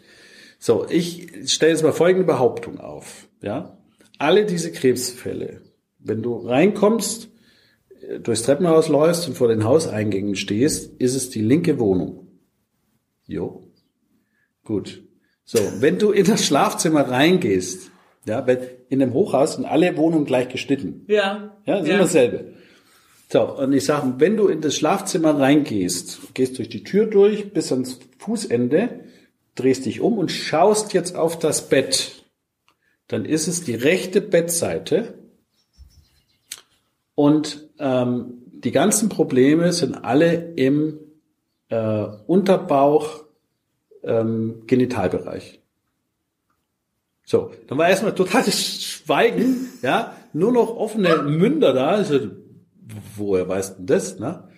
So, 0.59 0.87
ich 0.89 1.29
stelle 1.47 1.73
jetzt 1.73 1.83
mal 1.83 1.93
folgende 1.93 2.27
Behauptung 2.27 2.79
auf. 2.81 3.29
Ja, 3.43 3.79
alle 4.19 4.47
diese 4.47 4.73
Krebsfälle, 4.73 5.61
wenn 5.99 6.23
du 6.23 6.37
reinkommst, 6.37 7.29
durchs 8.23 8.43
Treppenhaus 8.43 8.89
läufst 8.89 9.27
und 9.29 9.35
vor 9.35 9.49
den 9.49 9.65
Hauseingängen 9.65 10.37
stehst, 10.37 10.93
ist 11.01 11.15
es 11.15 11.31
die 11.31 11.41
linke 11.43 11.79
Wohnung. 11.79 12.29
Jo. 13.27 13.65
Gut. 14.65 15.03
So, 15.45 15.59
wenn 15.81 15.99
du 15.99 16.11
in 16.13 16.25
das 16.27 16.45
Schlafzimmer 16.47 17.03
reingehst, 17.09 17.91
ja, 18.27 18.47
wenn 18.47 18.59
in 18.89 18.99
dem 18.99 19.13
Hochhaus 19.13 19.55
sind 19.55 19.65
alle 19.65 19.97
Wohnungen 19.97 20.25
gleich 20.25 20.49
geschnitten. 20.49 21.05
Ja. 21.09 21.57
Ja, 21.65 21.83
sind 21.83 21.99
dasselbe. 21.99 22.53
So, 23.29 23.43
und 23.43 23.73
ich 23.73 23.85
sage, 23.85 24.15
wenn 24.19 24.37
du 24.37 24.47
in 24.47 24.61
das 24.61 24.77
Schlafzimmer 24.77 25.39
reingehst, 25.39 26.35
gehst 26.35 26.59
durch 26.59 26.69
die 26.69 26.85
Tür 26.85 27.07
durch 27.07 27.53
bis 27.53 27.73
ans 27.73 27.99
Fußende, 28.19 29.01
drehst 29.57 29.87
dich 29.87 30.01
um 30.01 30.19
und 30.19 30.31
schaust 30.31 30.93
jetzt 30.93 31.17
auf 31.17 31.39
das 31.39 31.69
Bett, 31.69 32.25
dann 33.09 33.25
ist 33.25 33.49
es 33.49 33.65
die 33.65 33.75
rechte 33.75 34.21
Bettseite 34.21 35.15
und 37.15 37.69
ähm, 37.79 38.43
die 38.47 38.71
ganzen 38.71 39.09
Probleme 39.09 39.73
sind 39.73 39.95
alle 39.97 40.53
im 40.55 40.99
äh, 41.69 42.07
Unterbauch, 42.27 43.25
ähm, 44.03 44.63
Genitalbereich. 44.67 45.61
So, 47.29 47.51
dann 47.67 47.77
war 47.77 47.89
erstmal 47.89 48.15
totales 48.15 48.85
Schweigen, 48.85 49.69
ja, 49.83 50.13
nur 50.33 50.53
noch 50.53 50.77
offene 50.77 51.23
Münder 51.25 51.73
da. 51.73 51.89
Also, 51.89 52.21
woher 53.17 53.49
weißt 53.49 53.81
du 53.81 53.83
das, 53.83 54.21
ne? 54.21 54.49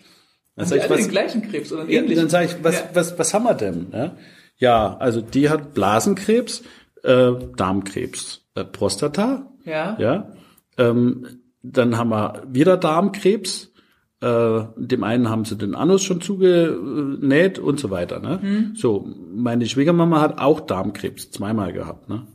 Dann 0.54 0.66
sag 0.66 0.78
ich, 0.84 0.90
was, 0.90 0.98
den 1.00 1.08
gleichen 1.08 1.42
Krebs 1.42 1.72
oder 1.72 1.88
ja, 1.88 2.02
dann 2.02 2.28
sage 2.28 2.46
ich, 2.46 2.62
was, 2.62 2.74
Ja. 2.74 2.90
was, 2.92 3.18
was 3.18 3.32
haben 3.32 3.44
wir 3.44 3.54
denn? 3.54 3.86
Ja, 3.92 4.16
ja 4.58 4.96
also 4.98 5.22
die 5.22 5.48
hat 5.48 5.72
Blasenkrebs, 5.72 6.62
äh, 7.04 7.32
Darmkrebs, 7.56 8.42
äh, 8.54 8.64
Prostata, 8.64 9.50
Ja. 9.64 9.96
ja. 9.98 10.32
Ähm, 10.76 11.26
dann 11.62 11.96
haben 11.96 12.10
wir 12.10 12.42
wieder 12.48 12.76
Darmkrebs. 12.76 13.72
Äh, 14.20 14.60
dem 14.76 15.04
einen 15.04 15.30
haben 15.30 15.44
sie 15.44 15.56
den 15.56 15.74
Anus 15.76 16.02
schon 16.02 16.20
zugenäht 16.20 17.60
und 17.60 17.78
so 17.78 17.90
weiter. 17.90 18.18
Ne? 18.18 18.40
Mhm. 18.42 18.74
So, 18.74 19.08
meine 19.32 19.64
Schwiegermama 19.64 20.20
hat 20.20 20.38
auch 20.38 20.60
Darmkrebs 20.60 21.30
zweimal 21.30 21.72
gehabt. 21.72 22.08
Ne? 22.08 22.26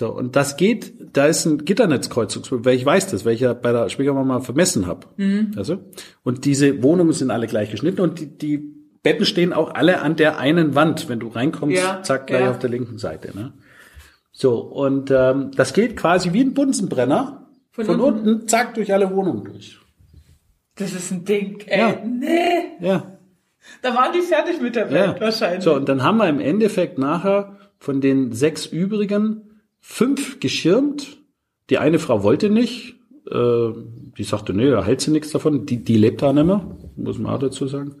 So, 0.00 0.08
und 0.10 0.34
das 0.34 0.56
geht, 0.56 0.94
da 1.14 1.26
ist 1.26 1.44
ein 1.44 1.66
Gitternetzkreuzungsproblem, 1.66 2.64
weil 2.64 2.74
ich 2.74 2.86
weiß 2.86 3.08
das, 3.08 3.26
weil 3.26 3.34
ich 3.34 3.40
ja 3.40 3.52
bei 3.52 3.70
der 3.70 3.90
Schwiegermama 3.90 4.40
vermessen 4.40 4.86
habe. 4.86 5.08
Mhm. 5.18 5.52
Also, 5.58 5.76
und 6.22 6.46
diese 6.46 6.82
Wohnungen 6.82 7.12
sind 7.12 7.30
alle 7.30 7.46
gleich 7.46 7.70
geschnitten 7.70 8.00
und 8.00 8.18
die, 8.18 8.26
die 8.26 8.56
Betten 9.02 9.26
stehen 9.26 9.52
auch 9.52 9.74
alle 9.74 10.00
an 10.00 10.16
der 10.16 10.38
einen 10.38 10.74
Wand. 10.74 11.10
Wenn 11.10 11.20
du 11.20 11.28
reinkommst, 11.28 11.76
Ja, 11.76 12.02
zack, 12.02 12.28
gleich 12.28 12.44
ja. 12.44 12.50
auf 12.50 12.58
der 12.58 12.70
linken 12.70 12.96
Seite. 12.96 13.36
Ne? 13.36 13.52
So, 14.32 14.60
und 14.60 15.10
ähm, 15.14 15.50
das 15.54 15.74
geht 15.74 15.98
quasi 15.98 16.32
wie 16.32 16.40
ein 16.44 16.54
Bunsenbrenner. 16.54 17.50
Von 17.70 17.84
Von, 17.84 18.00
unten? 18.00 18.26
unten. 18.26 18.48
zack, 18.48 18.72
durch 18.76 18.94
alle 18.94 19.14
Wohnungen 19.14 19.44
durch. 19.44 19.78
Das 20.76 20.94
ist 20.94 21.10
ein 21.10 21.26
Ding, 21.26 21.60
ey. 21.66 21.78
Ja. 21.78 22.02
Nee. 22.06 22.62
Ja. 22.80 23.18
Da 23.82 23.94
waren 23.94 24.14
die 24.14 24.22
fertig 24.22 24.62
mit 24.62 24.76
der 24.76 24.90
Welt 24.90 25.16
ja. 25.16 25.20
wahrscheinlich. 25.20 25.62
So, 25.62 25.74
und 25.74 25.90
dann 25.90 26.02
haben 26.02 26.16
wir 26.16 26.28
im 26.30 26.40
Endeffekt 26.40 26.96
nachher 26.96 27.58
von 27.78 28.00
den 28.00 28.32
sechs 28.32 28.64
übrigen 28.64 29.42
fünf 29.80 30.40
geschirmt. 30.40 31.18
Die 31.68 31.78
eine 31.78 31.98
Frau 31.98 32.22
wollte 32.22 32.50
nicht. 32.50 32.96
Äh, 33.30 33.70
die 34.18 34.24
sagte, 34.24 34.54
nee, 34.54 34.70
da 34.70 34.84
hält 34.84 35.00
sie 35.00 35.10
nichts 35.10 35.30
davon. 35.30 35.66
Die, 35.66 35.82
die 35.82 35.96
lebt 35.96 36.22
da 36.22 36.32
nicht 36.32 36.46
mehr, 36.46 36.76
muss 36.96 37.18
man 37.18 37.34
auch 37.34 37.38
dazu 37.38 37.66
sagen. 37.66 37.96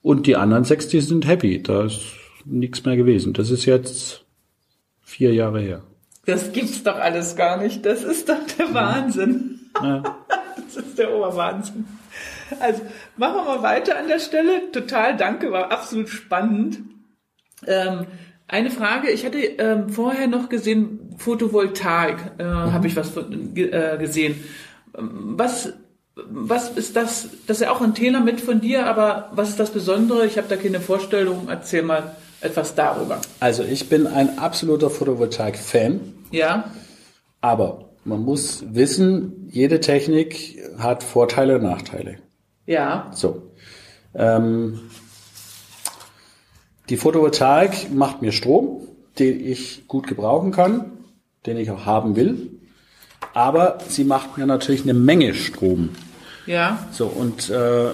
Und 0.00 0.26
die 0.26 0.36
anderen 0.36 0.64
sechs, 0.64 0.88
die 0.88 1.00
sind 1.00 1.26
happy. 1.26 1.62
Da 1.62 1.84
ist 1.84 2.00
nichts 2.44 2.84
mehr 2.84 2.96
gewesen. 2.96 3.32
Das 3.32 3.50
ist 3.50 3.64
jetzt 3.66 4.24
vier 5.00 5.32
Jahre 5.32 5.60
her. 5.60 5.82
Das 6.26 6.52
gibt's 6.52 6.82
doch 6.82 6.96
alles 6.96 7.36
gar 7.36 7.60
nicht. 7.60 7.84
Das 7.84 8.02
ist 8.02 8.28
doch 8.28 8.40
der 8.58 8.72
Wahnsinn. 8.74 9.60
Ja. 9.82 10.02
Das 10.74 10.86
ist 10.86 10.98
der 10.98 11.14
Oberwahnsinn. 11.14 11.84
Also 12.60 12.80
machen 13.18 13.34
wir 13.36 13.44
mal 13.44 13.62
weiter 13.62 13.98
an 13.98 14.08
der 14.08 14.20
Stelle. 14.20 14.70
Total 14.72 15.16
danke, 15.16 15.52
war 15.52 15.70
absolut 15.70 16.08
spannend. 16.08 16.80
Ähm, 17.66 18.06
eine 18.48 18.70
Frage, 18.70 19.10
ich 19.10 19.26
hatte 19.26 19.38
ähm, 19.38 19.90
vorher 19.90 20.28
noch 20.28 20.48
gesehen, 20.48 21.01
Photovoltaik, 21.24 22.16
äh, 22.38 22.44
habe 22.44 22.86
ich 22.86 22.96
was 22.96 23.10
von, 23.10 23.54
äh, 23.56 23.96
gesehen. 23.98 24.42
Was, 24.92 25.72
was 26.14 26.70
ist 26.70 26.96
das? 26.96 27.28
Das 27.46 27.58
ist 27.58 27.62
ja 27.62 27.70
auch 27.72 27.80
ein 27.80 27.94
Thema 27.94 28.20
mit 28.20 28.40
von 28.40 28.60
dir, 28.60 28.86
aber 28.86 29.30
was 29.34 29.48
ist 29.50 29.60
das 29.60 29.70
Besondere? 29.70 30.26
Ich 30.26 30.36
habe 30.36 30.48
da 30.48 30.56
keine 30.56 30.80
Vorstellung. 30.80 31.48
Erzähl 31.48 31.82
mal 31.82 32.14
etwas 32.40 32.74
darüber. 32.74 33.20
Also 33.40 33.62
ich 33.62 33.88
bin 33.88 34.06
ein 34.06 34.38
absoluter 34.38 34.90
Photovoltaik-Fan. 34.90 36.00
Ja, 36.32 36.64
Aber 37.40 37.88
man 38.04 38.22
muss 38.22 38.64
wissen, 38.72 39.48
jede 39.50 39.78
Technik 39.80 40.58
hat 40.78 41.02
Vorteile 41.04 41.56
und 41.56 41.62
Nachteile. 41.62 42.18
ja, 42.66 43.10
So. 43.14 43.42
Ähm, 44.14 44.80
die 46.88 46.96
Photovoltaik 46.96 47.92
macht 47.92 48.22
mir 48.22 48.32
Strom, 48.32 48.88
den 49.18 49.40
ich 49.46 49.86
gut 49.88 50.06
gebrauchen 50.06 50.50
kann, 50.52 50.90
den 51.46 51.56
ich 51.56 51.70
auch 51.70 51.86
haben 51.86 52.16
will. 52.16 52.50
Aber 53.34 53.78
sie 53.88 54.04
macht 54.04 54.36
mir 54.36 54.46
natürlich 54.46 54.82
eine 54.82 54.94
Menge 54.94 55.34
Strom. 55.34 55.90
ja, 56.46 56.86
So, 56.90 57.06
und 57.06 57.50
äh, 57.50 57.90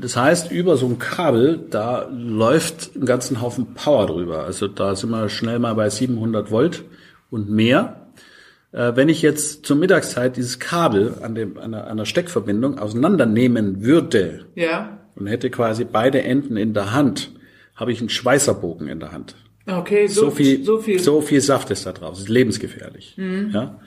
das 0.00 0.16
heißt, 0.16 0.50
über 0.50 0.76
so 0.76 0.86
ein 0.86 0.98
Kabel, 0.98 1.60
da 1.70 2.08
läuft 2.10 2.94
einen 2.94 3.06
ganzen 3.06 3.40
Haufen 3.40 3.74
Power 3.74 4.06
drüber. 4.06 4.44
Also 4.44 4.68
da 4.68 4.94
sind 4.94 5.10
wir 5.10 5.28
schnell 5.28 5.58
mal 5.58 5.74
bei 5.74 5.88
700 5.88 6.50
Volt 6.50 6.84
und 7.30 7.50
mehr. 7.50 8.08
Äh, 8.72 8.92
wenn 8.94 9.08
ich 9.08 9.22
jetzt 9.22 9.64
zur 9.64 9.76
Mittagszeit 9.76 10.36
dieses 10.36 10.58
Kabel 10.58 11.14
an, 11.22 11.34
dem, 11.34 11.58
an, 11.58 11.72
der, 11.72 11.86
an 11.86 11.96
der 11.96 12.04
Steckverbindung 12.04 12.78
auseinandernehmen 12.78 13.82
würde 13.82 14.46
ja. 14.54 14.98
und 15.14 15.26
hätte 15.26 15.50
quasi 15.50 15.84
beide 15.84 16.22
Enden 16.22 16.56
in 16.56 16.74
der 16.74 16.92
Hand, 16.92 17.32
habe 17.74 17.92
ich 17.92 18.00
einen 18.00 18.08
Schweißerbogen 18.08 18.88
in 18.88 19.00
der 19.00 19.12
Hand. 19.12 19.36
Okay, 19.66 20.06
so, 20.06 20.26
So 20.26 20.30
viel, 20.30 20.64
so 20.64 20.78
viel. 20.78 20.98
so 20.98 21.20
viel 21.20 21.40
Saft 21.40 21.70
ist 21.70 21.86
da 21.86 21.92
drauf. 21.92 22.10
Das 22.10 22.20
ist 22.20 22.28
lebensgefährlich. 22.28 23.16
Ja? 23.16 23.80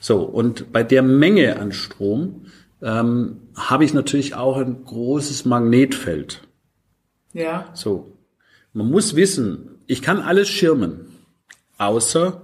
So, 0.00 0.22
und 0.22 0.72
bei 0.72 0.82
der 0.82 1.02
Menge 1.02 1.58
an 1.60 1.72
Strom 1.72 2.46
ähm, 2.82 3.36
habe 3.54 3.84
ich 3.84 3.94
natürlich 3.94 4.34
auch 4.34 4.56
ein 4.56 4.84
großes 4.84 5.44
Magnetfeld. 5.44 6.42
Ja, 7.32 7.70
So, 7.74 8.16
man 8.72 8.90
muss 8.90 9.14
wissen, 9.14 9.78
ich 9.86 10.02
kann 10.02 10.20
alles 10.20 10.48
schirmen, 10.48 11.06
außer 11.78 12.42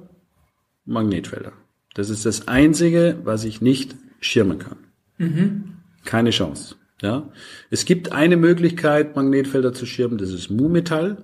Magnetfelder. 0.85 1.53
Das 1.95 2.11
ist 2.11 2.25
das 2.27 2.47
Einzige, 2.47 3.19
was 3.25 3.45
ich 3.45 3.61
nicht 3.61 3.97
schirmen 4.21 4.59
kann. 4.61 5.75
Keine 6.05 6.31
Chance. 6.31 6.77
Ja, 7.03 7.31
es 7.71 7.85
gibt 7.85 8.13
eine 8.13 8.37
Möglichkeit, 8.37 9.17
Magnetfelder 9.17 9.73
zu 9.73 9.87
schirmen. 9.87 10.19
Das 10.19 10.31
ist 10.31 10.51
Mumetall. 10.51 11.23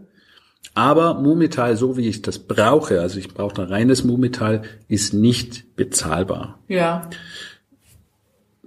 Aber 0.75 1.15
Mumetall, 1.21 1.77
so 1.77 1.97
wie 1.97 2.09
ich 2.09 2.23
das 2.23 2.39
brauche, 2.39 3.01
also 3.01 3.19
ich 3.19 3.29
brauche 3.35 3.61
ein 3.63 3.69
reines 3.69 4.05
Mumetall, 4.05 4.63
ist 4.89 5.13
nicht 5.13 5.77
bezahlbar. 5.77 6.59
ja, 6.69 7.11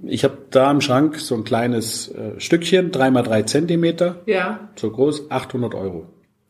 Ich 0.03 0.23
habe 0.23 0.37
da 0.51 0.69
im 0.69 0.81
Schrank 0.81 1.19
so 1.19 1.33
ein 1.35 1.43
kleines 1.45 2.09
äh, 2.09 2.39
Stückchen, 2.39 2.91
drei 2.91 3.09
mal 3.09 3.23
drei 3.23 3.41
Zentimeter, 3.43 4.21
ja. 4.27 4.69
so 4.75 4.91
groß, 4.91 5.31
800 5.31 5.73
Euro. 5.73 6.05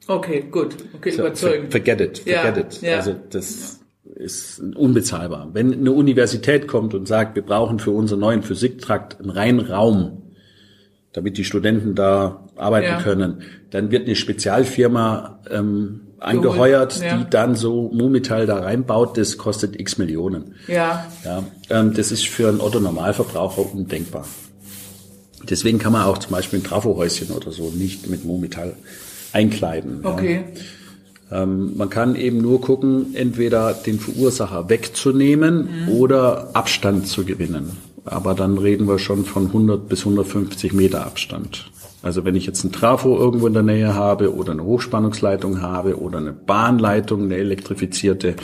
Okay, 0.08 0.44
gut. 0.52 0.76
Okay, 0.96 1.12
So, 1.12 1.22
überzeugend. 1.22 1.72
Forget 1.72 2.02
it, 2.02 2.26
Ja, 2.26 2.42
forget 2.42 2.76
it. 2.76 2.82
ja. 2.82 2.98
Also 2.98 3.16
das 3.30 3.80
ist 4.16 4.60
unbezahlbar. 4.76 5.50
Wenn 5.54 5.74
eine 5.74 5.92
Universität 5.92 6.68
kommt 6.68 6.94
und 6.94 7.08
sagt, 7.08 7.36
wir 7.36 7.44
brauchen 7.44 7.80
für 7.80 7.92
unseren 7.92 8.20
neuen 8.20 8.44
Physiktrakt 8.44 9.20
einen 9.20 9.30
reinen 9.30 9.62
Raum, 9.62 10.22
damit 11.16 11.38
die 11.38 11.46
Studenten 11.46 11.96
da 11.96 12.42
arbeiten 12.58 12.88
Ja. 12.88 13.02
können, 13.02 13.42
dann 13.72 13.90
wird 13.90 14.06
eine 14.06 14.18
Spezialfirma 14.18 15.40
ähm, 15.50 16.02
angeheuert, 16.20 17.00
ja. 17.02 17.18
die 17.18 17.30
dann 17.30 17.56
so 17.56 17.90
Mumetall 17.94 18.46
da 18.46 18.60
reinbaut. 18.60 19.18
Das 19.18 19.38
kostet 19.38 19.80
x 19.80 19.98
Millionen. 19.98 20.56
Ja, 20.68 21.06
Ja, 21.24 21.44
ähm, 21.70 21.94
das 21.94 22.12
ist 22.12 22.28
für 22.28 22.50
einen 22.50 22.60
Otto-Normalverbraucher 22.60 23.74
undenkbar. 23.74 24.26
Deswegen 25.50 25.80
kann 25.80 25.94
man 25.94 26.04
auch 26.04 26.18
zum 26.18 26.32
Beispiel 26.32 26.60
ein 26.60 26.64
Trafohäuschen 26.64 27.32
oder 27.32 27.52
so 27.52 27.70
nicht 27.70 28.10
mit 28.10 28.26
Mumetall 28.26 28.74
einkleiden. 29.32 30.02
ja. 30.04 30.10
okay. 30.12 30.44
Ähm, 31.32 31.76
man 31.76 31.90
kann 31.90 32.16
eben 32.16 32.40
nur 32.40 32.62
gucken, 32.62 33.16
entweder 33.16 33.74
den 33.74 34.00
Verursacher 34.00 34.70
wegzunehmen 34.70 35.88
oder 35.90 36.52
Abstand 36.54 37.08
zu 37.08 37.26
gewinnen. 37.26 37.72
Aber 38.06 38.36
dann 38.36 38.58
reden 38.58 38.88
wir 38.88 39.00
schon 39.00 39.26
von 39.26 39.48
100 39.48 39.90
bis 39.90 40.02
150 40.02 40.74
Meter 40.74 41.06
Abstand. 41.06 41.72
Also 42.04 42.24
wenn 42.24 42.36
ich 42.36 42.46
jetzt 42.46 42.64
ein 42.64 42.72
Trafo 42.72 43.18
irgendwo 43.18 43.48
in 43.48 43.54
der 43.54 43.64
Nähe 43.64 43.96
habe 43.96 44.36
oder 44.36 44.52
eine 44.52 44.64
Hochspannungsleitung 44.64 45.62
habe 45.62 46.00
oder 46.00 46.20
eine 46.20 46.34
Bahnleitung, 46.34 47.24
eine 47.24 47.38
elektrifizierte 47.38 48.36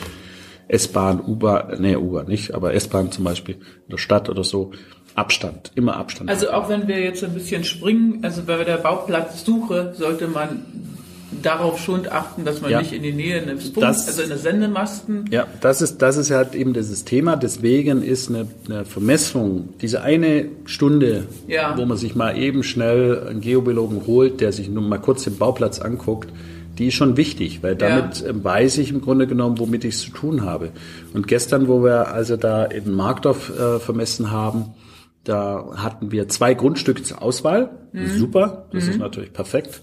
S-Bahn, 0.66 1.20
U-Bahn, 1.20 1.80
nee, 1.80 1.94
U-Bahn 1.94 2.26
nicht, 2.26 2.54
aber 2.54 2.74
S-Bahn 2.74 3.12
zum 3.12 3.24
Beispiel 3.24 3.56
in 3.56 3.90
der 3.90 3.98
Stadt 3.98 4.28
oder 4.28 4.42
so, 4.42 4.72
Abstand, 5.14 5.70
immer 5.74 5.96
Abstand. 5.96 6.30
Also 6.30 6.50
auch 6.50 6.68
wenn 6.68 6.88
wir 6.88 6.98
jetzt 7.00 7.22
ein 7.22 7.34
bisschen 7.34 7.64
springen, 7.64 8.20
also 8.22 8.42
bei 8.42 8.64
der 8.64 8.78
Bauplatzsuche 8.78 9.92
sollte 9.96 10.26
man 10.26 10.64
darauf 11.42 11.78
schon 11.78 12.06
achten, 12.08 12.44
dass 12.44 12.60
man 12.60 12.70
Ja. 12.70 12.80
nicht 12.80 12.92
in 12.92 13.02
die 13.02 13.12
Nähe 13.12 13.40
eines 13.40 13.72
Punkts, 13.72 14.06
also 14.06 14.22
in 14.22 14.28
der 14.28 14.38
Sendemasten. 14.38 15.24
Ja, 15.30 15.46
das 15.60 15.80
ist, 15.80 16.02
das 16.02 16.16
ist 16.16 16.30
halt 16.30 16.54
eben 16.54 16.72
dieses 16.72 17.04
Thema. 17.04 17.36
Deswegen 17.36 18.02
ist 18.02 18.28
eine, 18.28 18.46
eine 18.66 18.84
Vermessung, 18.84 19.70
diese 19.80 20.02
eine 20.02 20.46
Stunde, 20.66 21.24
Ja. 21.48 21.76
wo 21.76 21.84
man 21.86 21.96
sich 21.96 22.14
mal 22.14 22.36
eben 22.36 22.62
schnell 22.62 23.26
einen 23.28 23.40
Geobiologen 23.40 24.06
holt, 24.06 24.40
der 24.40 24.52
sich 24.52 24.68
nur 24.68 24.82
mal 24.82 24.98
kurz 24.98 25.24
den 25.24 25.36
Bauplatz 25.38 25.80
anguckt, 25.80 26.28
die 26.78 26.88
ist 26.88 26.94
schon 26.94 27.16
wichtig, 27.16 27.62
weil 27.62 27.76
damit 27.76 28.20
ja. 28.20 28.28
Ähm, 28.28 28.44
weiß 28.44 28.78
ich 28.78 28.90
im 28.90 29.00
Grunde 29.02 29.26
genommen, 29.26 29.58
womit 29.58 29.84
ich 29.84 29.94
es 29.94 30.00
zu 30.02 30.10
tun 30.10 30.42
habe. 30.42 30.70
Und 31.12 31.28
gestern, 31.28 31.68
wo 31.68 31.84
wir 31.84 32.08
also 32.08 32.36
da 32.36 32.64
in 32.64 32.92
Markdorf 32.92 33.50
äh, 33.50 33.78
vermessen 33.78 34.30
haben, 34.30 34.74
da 35.24 35.68
hatten 35.76 36.10
wir 36.10 36.28
zwei 36.28 36.54
Grundstücke 36.54 37.02
zur 37.02 37.22
Auswahl. 37.22 37.70
Mhm. 37.92 38.18
Super, 38.18 38.66
das 38.72 38.84
mhm. 38.84 38.90
ist 38.90 38.98
natürlich 38.98 39.32
perfekt. 39.32 39.82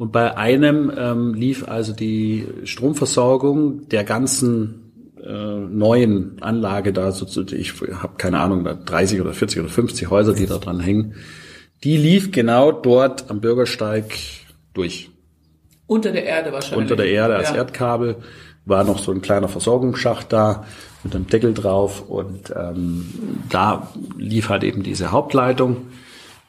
Und 0.00 0.12
bei 0.12 0.34
einem 0.34 0.90
ähm, 0.96 1.34
lief 1.34 1.68
also 1.68 1.92
die 1.92 2.46
Stromversorgung 2.64 3.86
der 3.90 4.02
ganzen 4.02 5.12
äh, 5.22 5.30
neuen 5.30 6.40
Anlage 6.40 6.94
da, 6.94 7.12
so, 7.12 7.26
ich 7.52 7.74
habe 7.82 8.14
keine 8.16 8.40
Ahnung, 8.40 8.64
30 8.64 9.20
oder 9.20 9.34
40 9.34 9.60
oder 9.60 9.68
50 9.68 10.08
Häuser, 10.08 10.32
die 10.32 10.46
da 10.46 10.56
dran 10.56 10.80
hängen, 10.80 11.16
die 11.84 11.98
lief 11.98 12.32
genau 12.32 12.72
dort 12.72 13.28
am 13.28 13.42
Bürgersteig 13.42 14.14
durch. 14.72 15.10
Unter 15.86 16.12
der 16.12 16.24
Erde 16.24 16.50
wahrscheinlich. 16.50 16.78
Unter 16.78 16.96
der 16.96 17.10
Erde 17.10 17.36
als 17.36 17.50
ja. 17.50 17.56
Erdkabel 17.56 18.16
war 18.64 18.84
noch 18.84 19.00
so 19.00 19.12
ein 19.12 19.20
kleiner 19.20 19.48
Versorgungsschacht 19.48 20.32
da 20.32 20.64
mit 21.04 21.14
einem 21.14 21.26
Deckel 21.26 21.52
drauf 21.52 22.08
und 22.08 22.54
ähm, 22.56 23.04
da 23.50 23.92
lief 24.16 24.48
halt 24.48 24.64
eben 24.64 24.82
diese 24.82 25.12
Hauptleitung, 25.12 25.88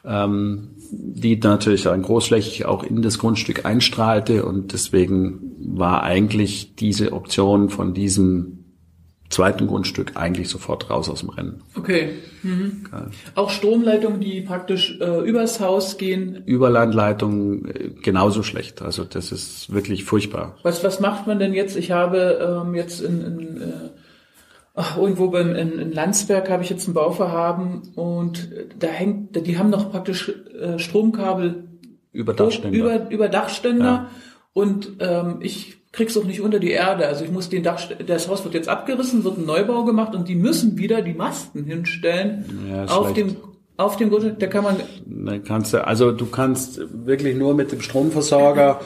die 0.04 1.36
natürlich 1.36 1.82
dann 1.84 2.02
großflächig 2.02 2.66
auch 2.66 2.82
in 2.82 3.02
das 3.02 3.18
Grundstück 3.18 3.64
einstrahlte 3.64 4.44
und 4.44 4.72
deswegen 4.72 5.52
war 5.58 6.02
eigentlich 6.02 6.74
diese 6.74 7.12
Option 7.12 7.70
von 7.70 7.94
diesem 7.94 8.62
zweiten 9.32 9.66
Grundstück 9.66 10.12
eigentlich 10.16 10.48
sofort 10.48 10.90
raus 10.90 11.08
aus 11.08 11.20
dem 11.20 11.30
Rennen. 11.30 11.62
Okay. 11.74 12.10
Mhm. 12.42 12.84
Auch 13.34 13.50
Stromleitungen, 13.50 14.20
die 14.20 14.42
praktisch 14.42 14.98
äh, 15.00 15.26
übers 15.26 15.60
Haus 15.60 15.96
gehen? 15.96 16.42
Überlandleitungen 16.44 17.64
äh, 17.68 17.90
genauso 18.02 18.42
schlecht. 18.42 18.82
Also 18.82 19.04
das 19.04 19.32
ist 19.32 19.72
wirklich 19.72 20.04
furchtbar. 20.04 20.56
Was, 20.62 20.84
was 20.84 21.00
macht 21.00 21.26
man 21.26 21.38
denn 21.38 21.54
jetzt? 21.54 21.76
Ich 21.76 21.90
habe 21.90 22.62
ähm, 22.66 22.74
jetzt 22.74 23.00
in, 23.00 23.24
in 23.24 23.56
äh, 23.62 23.90
ach, 24.74 24.96
irgendwo 24.96 25.28
beim, 25.28 25.54
in, 25.54 25.78
in 25.78 25.92
Landsberg 25.92 26.50
habe 26.50 26.62
ich 26.62 26.70
jetzt 26.70 26.88
ein 26.88 26.94
Bauvorhaben 26.94 27.92
und 27.94 28.50
da 28.78 28.88
hängt, 28.88 29.46
die 29.46 29.58
haben 29.58 29.70
noch 29.70 29.90
praktisch 29.90 30.32
äh, 30.58 30.78
Stromkabel 30.78 31.64
über 32.12 32.34
Dachständer. 32.34 32.78
Über, 32.78 33.10
über 33.10 33.28
Dachständer. 33.28 33.84
Ja. 33.84 34.10
Und 34.52 34.92
ähm, 35.00 35.36
ich 35.40 35.78
krieg's 35.92 36.16
auch 36.16 36.24
nicht 36.24 36.40
unter 36.40 36.58
die 36.58 36.70
Erde. 36.70 37.06
Also 37.06 37.24
ich 37.24 37.30
muss 37.30 37.48
den 37.48 37.62
Dach, 37.62 37.80
das 38.06 38.28
Haus 38.28 38.44
wird 38.44 38.54
jetzt 38.54 38.68
abgerissen, 38.68 39.24
wird 39.24 39.38
ein 39.38 39.46
Neubau 39.46 39.84
gemacht 39.84 40.14
und 40.14 40.28
die 40.28 40.34
müssen 40.34 40.78
wieder 40.78 41.02
die 41.02 41.14
Masten 41.14 41.64
hinstellen 41.64 42.44
ja, 42.70 42.84
auf 42.86 43.12
dem 43.12 43.36
auf 43.78 43.96
dem 43.96 44.10
Grundstück. 44.10 44.38
Da 44.38 44.46
kann 44.46 44.64
man. 44.64 44.76
Dann 45.06 45.42
kannst 45.44 45.72
du, 45.72 45.86
also 45.86 46.12
du 46.12 46.26
kannst 46.26 46.80
wirklich 47.06 47.36
nur 47.36 47.54
mit 47.54 47.72
dem 47.72 47.80
Stromversorger 47.80 48.80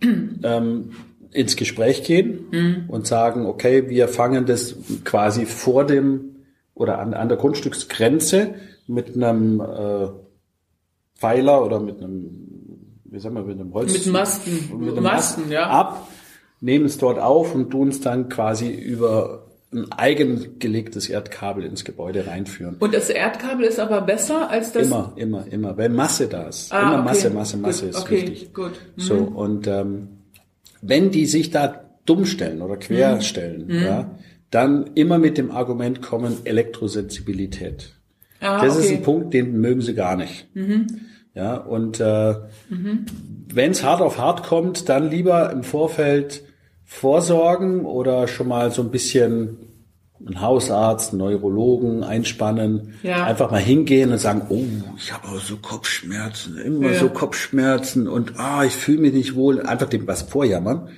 ähm, 0.42 0.90
ins 1.34 1.56
Gespräch 1.56 2.04
gehen 2.04 2.46
mhm. 2.50 2.84
und 2.88 3.06
sagen, 3.06 3.46
okay, 3.46 3.88
wir 3.88 4.08
fangen 4.08 4.46
das 4.46 4.76
quasi 5.04 5.46
vor 5.46 5.84
dem 5.84 6.36
oder 6.74 6.98
an, 6.98 7.14
an 7.14 7.28
der 7.28 7.38
Grundstücksgrenze 7.38 8.54
mit 8.86 9.14
einem 9.14 9.60
äh, 9.60 10.08
Pfeiler 11.16 11.64
oder 11.64 11.80
mit 11.80 11.98
einem, 11.98 12.30
wie 13.04 13.18
sagen 13.18 13.34
wir, 13.34 13.42
mit 13.42 13.60
einem 13.60 13.72
Holz. 13.74 13.92
Mit 13.92 14.06
Masten, 14.12 14.52
mit 14.78 14.92
einem 14.92 15.02
Masten, 15.02 15.42
Masten 15.42 15.52
ja. 15.52 15.68
ab 15.68 16.08
nehmen 16.64 16.86
es 16.86 16.96
dort 16.96 17.18
auf 17.18 17.54
und 17.54 17.70
tun 17.70 17.88
es 17.88 18.00
dann 18.00 18.30
quasi 18.30 18.70
über 18.70 19.46
ein 19.70 19.90
eigengelegtes 19.92 21.08
Erdkabel 21.08 21.64
ins 21.64 21.84
Gebäude 21.84 22.26
reinführen. 22.26 22.76
Und 22.78 22.94
das 22.94 23.10
Erdkabel 23.10 23.66
ist 23.66 23.78
aber 23.80 24.00
besser 24.00 24.48
als 24.48 24.72
das? 24.72 24.86
Immer, 24.86 25.12
immer, 25.16 25.46
immer. 25.50 25.76
Wenn 25.76 25.94
Masse 25.94 26.28
da 26.28 26.44
ist. 26.44 26.72
Ah, 26.72 26.80
immer 26.80 26.94
okay. 26.94 27.04
Masse, 27.04 27.30
Masse, 27.30 27.56
Masse 27.58 27.86
gut. 27.86 27.94
ist 27.94 28.00
okay, 28.02 28.22
wichtig. 28.22 28.54
Gut. 28.54 28.72
Mhm. 28.96 29.00
So, 29.00 29.14
und 29.16 29.66
ähm, 29.66 30.08
wenn 30.86 31.10
die 31.10 31.26
sich 31.26 31.50
da 31.50 31.84
dumm 32.04 32.26
stellen 32.26 32.62
oder 32.62 32.76
quer 32.76 33.16
mhm. 33.16 33.20
stellen, 33.22 33.66
mhm. 33.66 33.82
ja, 33.82 34.10
dann 34.50 34.90
immer 34.94 35.18
mit 35.18 35.38
dem 35.38 35.50
Argument 35.50 36.02
kommen 36.02 36.38
Elektrosensibilität. 36.44 37.94
Ah, 38.40 38.64
das 38.64 38.76
okay. 38.76 38.86
ist 38.86 38.92
ein 38.92 39.02
Punkt, 39.02 39.34
den 39.34 39.60
mögen 39.60 39.80
sie 39.80 39.94
gar 39.94 40.16
nicht. 40.16 40.46
Mhm. 40.54 40.86
Ja, 41.34 41.56
und 41.56 41.98
äh, 41.98 42.34
mhm. 42.68 43.06
wenn 43.52 43.72
es 43.72 43.82
hart 43.82 44.00
auf 44.00 44.18
hart 44.18 44.44
kommt, 44.44 44.88
dann 44.88 45.10
lieber 45.10 45.50
im 45.50 45.64
Vorfeld 45.64 46.44
vorsorgen 46.84 47.86
oder 47.86 48.28
schon 48.28 48.46
mal 48.46 48.70
so 48.70 48.82
ein 48.82 48.90
bisschen 48.90 49.56
einen 50.20 50.40
Hausarzt, 50.40 51.10
einen 51.10 51.18
Neurologen 51.18 52.02
einspannen, 52.04 52.94
ja. 53.02 53.24
einfach 53.24 53.50
mal 53.50 53.60
hingehen 53.60 54.12
und 54.12 54.18
sagen, 54.18 54.42
oh, 54.48 54.64
ich 54.96 55.12
habe 55.12 55.28
aber 55.28 55.38
so 55.38 55.56
Kopfschmerzen, 55.56 56.56
immer 56.58 56.92
ja. 56.92 57.00
so 57.00 57.08
Kopfschmerzen 57.08 58.08
und 58.08 58.38
ah, 58.38 58.64
ich 58.64 58.72
fühle 58.72 59.00
mich 59.00 59.12
nicht 59.12 59.34
wohl, 59.34 59.60
einfach 59.60 59.88
dem 59.88 60.06
was 60.06 60.22
vorjammern. 60.22 60.88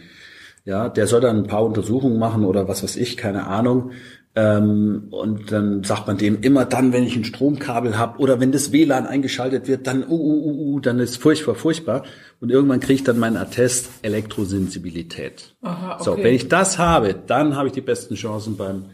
Ja, 0.65 0.89
der 0.89 1.07
soll 1.07 1.21
dann 1.21 1.37
ein 1.37 1.47
paar 1.47 1.65
Untersuchungen 1.65 2.19
machen 2.19 2.45
oder 2.45 2.67
was 2.67 2.83
weiß 2.83 2.97
ich, 2.97 3.17
keine 3.17 3.47
Ahnung. 3.47 3.93
Ähm, 4.35 5.07
und 5.13 5.51
dann 5.51 5.83
sagt 5.83 6.07
man 6.09 6.19
dem 6.19 6.43
immer 6.43 6.67
dann, 6.67 6.93
wenn 6.93 7.05
ich 7.05 7.17
ein 7.17 7.25
Stromkabel 7.25 7.97
habe 7.97 8.19
oder 8.19 8.39
wenn 8.39 8.53
das 8.53 8.71
WLAN 8.71 9.07
eingeschaltet 9.07 9.67
wird, 9.67 9.87
dann 9.87 10.03
uh, 10.03 10.11
uh, 10.11 10.51
uh, 10.51 10.75
uh, 10.75 10.81
dann 10.81 10.99
ist 10.99 11.17
furchtbar, 11.17 11.55
furchtbar. 11.55 12.05
Und 12.41 12.51
irgendwann 12.51 12.81
kriege 12.81 12.95
ich 12.95 13.05
dann 13.05 13.19
meinen 13.19 13.39
Attest 13.39 13.89
Elektrosensibilität. 14.03 15.55
Aha, 15.63 15.95
okay. 15.95 16.05
So, 16.05 16.17
wenn 16.19 16.35
ich 16.35 16.49
das 16.49 16.79
habe, 16.79 17.15
dann 17.27 17.57
habe 17.57 17.69
ich 17.69 17.73
die 17.73 17.81
besten 17.81 18.15
Chancen 18.15 18.59
beim 18.59 18.87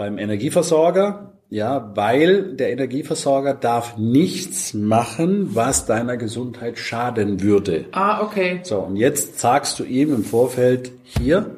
beim 0.00 0.16
Energieversorger, 0.16 1.34
ja, 1.50 1.92
weil 1.94 2.56
der 2.56 2.72
Energieversorger 2.72 3.52
darf 3.52 3.98
nichts 3.98 4.72
machen, 4.72 5.54
was 5.54 5.84
deiner 5.84 6.16
Gesundheit 6.16 6.78
schaden 6.78 7.42
würde. 7.42 7.84
Ah, 7.92 8.22
okay. 8.22 8.60
So, 8.62 8.78
und 8.78 8.96
jetzt 8.96 9.40
sagst 9.40 9.78
du 9.78 9.84
ihm 9.84 10.14
im 10.14 10.24
Vorfeld 10.24 10.90
hier, 11.04 11.50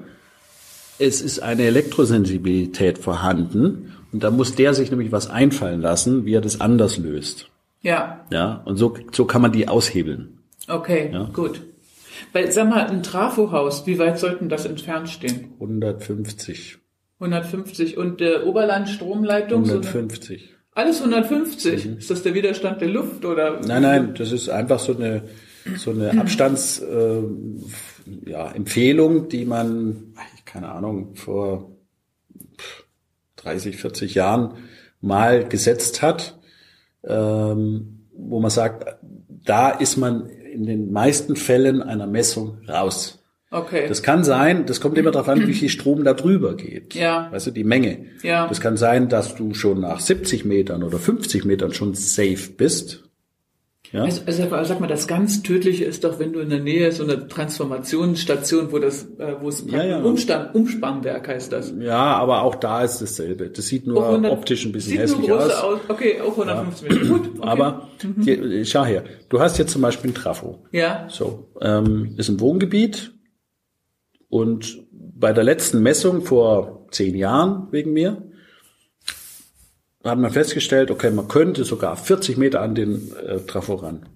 es 0.99 1.21
ist 1.21 1.39
eine 1.39 1.63
Elektrosensibilität 1.63 2.99
vorhanden 2.99 3.93
und 4.13 4.25
da 4.25 4.33
muss 4.33 4.57
der 4.57 4.75
sich 4.75 4.91
nämlich 4.91 5.13
was 5.13 5.31
einfallen 5.31 5.81
lassen, 5.81 6.25
wie 6.25 6.35
er 6.35 6.41
das 6.41 6.61
anders 6.61 6.99
löst. 6.99 7.49
Ja. 7.81 8.27
Ja, 8.33 8.61
und 8.65 8.77
so, 8.77 8.97
so 9.13 9.25
kann 9.25 9.41
man 9.41 9.53
die 9.53 9.69
aushebeln. 9.69 10.39
Okay, 10.67 11.11
ja? 11.13 11.31
gut. 11.33 11.63
Weil, 12.33 12.51
sag 12.51 12.69
mal, 12.69 12.87
ein 12.89 13.05
Trafohaus, 13.05 13.87
wie 13.87 14.01
weit 14.01 14.19
sollten 14.19 14.49
das 14.49 14.67
entfernt 14.67 15.11
stehen? 15.11 15.53
150. 15.61 16.82
150. 17.23 17.97
Und 17.97 18.21
der 18.21 18.47
Oberlandstromleitung? 18.47 19.65
150. 19.65 20.49
So 20.49 20.53
alles 20.75 21.01
150? 21.01 21.85
Mhm. 21.85 21.99
Ist 21.99 22.11
das 22.11 22.23
der 22.23 22.35
Widerstand 22.35 22.81
der 22.81 22.89
Luft 22.89 23.25
oder? 23.25 23.61
Nein, 23.61 23.83
nein, 23.83 24.15
das 24.17 24.33
ist 24.33 24.49
einfach 24.49 24.79
so 24.79 24.97
eine, 24.97 25.23
so 25.77 25.91
eine 25.91 26.19
Abstands, 26.19 26.81
äh, 26.81 27.23
ja, 28.25 28.51
Empfehlung, 28.53 29.29
die 29.29 29.45
man, 29.45 30.15
keine 30.45 30.71
Ahnung, 30.71 31.15
vor 31.15 31.77
30, 33.37 33.77
40 33.77 34.15
Jahren 34.15 34.55
mal 35.01 35.47
gesetzt 35.47 36.01
hat, 36.01 36.39
ähm, 37.05 38.07
wo 38.15 38.41
man 38.41 38.51
sagt, 38.51 38.97
da 39.29 39.71
ist 39.71 39.97
man 39.97 40.27
in 40.27 40.65
den 40.65 40.93
meisten 40.93 41.37
Fällen 41.37 41.83
einer 41.83 42.07
Messung 42.07 42.59
raus. 42.69 43.22
Okay. 43.53 43.87
Das 43.87 44.03
kann 44.03 44.25
sein, 44.25 44.65
das 44.65 44.81
kommt 44.81 44.97
immer 44.97 45.11
darauf 45.11 45.29
an, 45.29 45.47
wie 45.47 45.53
viel 45.53 45.69
Strom 45.69 46.05
da 46.05 46.15
drüber 46.15 46.57
geht. 46.57 46.95
Ja. 46.95 47.29
Weißt 47.31 47.49
du, 47.49 47.51
die 47.51 47.65
Menge. 47.65 48.07
Ja. 48.23 48.49
Das 48.49 48.63
kann 48.63 48.79
sein, 48.79 49.11
dass 49.11 49.35
du 49.37 49.53
schon 49.53 49.81
nach 49.81 50.01
70 50.01 50.47
Metern 50.47 50.83
oder 50.83 50.99
50 50.99 51.45
Metern 51.45 51.75
schon 51.75 51.95
safe 51.95 52.51
bist. 52.57 53.05
Ja? 53.93 54.05
Also, 54.05 54.23
also 54.27 54.65
sag 54.65 54.81
mal, 54.81 54.87
das 54.87 55.07
ganz 55.07 55.43
Tödliche 55.43 55.85
ist 55.85 56.03
doch, 56.05 56.19
wenn 56.19 56.33
du 56.33 56.41
in 56.41 56.49
der 56.49 56.61
Nähe 56.61 56.93
so 56.93 57.03
eine 57.05 57.29
Transformationsstation, 57.29 58.73
wo 58.73 58.79
das, 58.79 59.05
äh, 59.19 59.35
wo 59.39 59.51
es 59.51 59.65
ja, 59.69 59.85
ja. 59.85 59.99
Umstand, 60.01 60.55
Umspannwerk 60.55 61.29
heißt 61.29 61.53
das. 61.53 61.75
Ja, 61.79 62.17
aber 62.17 62.43
auch 62.43 62.55
da 62.55 62.83
ist 62.83 63.03
dasselbe. 63.03 63.51
Das 63.51 63.67
sieht 63.67 63.87
nur 63.87 64.07
100, 64.07 64.33
optisch 64.33 64.65
ein 64.65 64.73
bisschen 64.73 64.97
hässlich 64.97 65.31
aus. 65.31 65.53
aus. 65.53 65.81
Okay, 65.89 66.23
auch 66.23 66.39
150 66.39 66.89
ja. 66.89 66.95
Meter. 66.95 67.09
Gut. 67.09 67.23
Okay. 67.43 67.51
Aber 67.51 67.89
mhm. 68.03 68.25
die, 68.25 68.65
schau 68.65 68.85
her, 68.85 69.03
du 69.29 69.41
hast 69.41 69.59
jetzt 69.59 69.73
zum 69.73 69.83
Beispiel 69.83 70.11
ein 70.11 70.15
Trafo. 70.15 70.61
Ja. 70.71 71.07
So, 71.11 71.49
ähm, 71.61 72.15
ist 72.17 72.29
ein 72.29 72.39
Wohngebiet 72.39 73.12
und 74.33 74.87
bei 74.91 75.35
der 75.35 75.45
letzten 75.45 75.83
Messung 75.83 76.23
vor 76.23 76.87
zehn 76.91 77.15
Jahren 77.15 77.71
wegen 77.71 77.93
mir 77.93 78.31
hat 80.03 80.19
man 80.19 80.31
festgestellt, 80.31 80.91
okay, 80.91 81.11
man 81.11 81.29
könnte 81.29 81.65
sogar 81.65 81.99
40 81.99 82.39
Meter 82.39 82.63
an 82.63 82.75
den 82.75 83.15
äh, 83.15 83.41
Trafo 83.41 83.75
ran. 83.75 84.09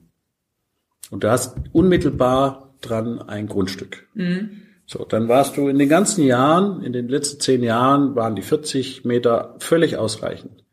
Und 1.11 1.23
da 1.23 1.33
hast 1.33 1.59
unmittelbar 1.73 2.75
dran 2.81 3.21
ein 3.21 3.47
Grundstück. 3.47 4.09
Mhm. 4.15 4.63
So, 4.87 5.05
dann 5.05 5.29
warst 5.29 5.59
du 5.59 5.69
in 5.69 5.79
den 5.79 5.91
ganzen 5.91 6.25
Jahren, 6.25 6.83
in 6.83 6.95
den 6.95 7.09
letzten 7.09 7.39
zehn 7.39 7.63
Jahren, 7.63 8.17
waren 8.17 8.37
die 8.37 8.43
40 8.43 9.05
Meter 9.05 9.57
völlig 9.59 9.99
ausreichend. 9.99 10.65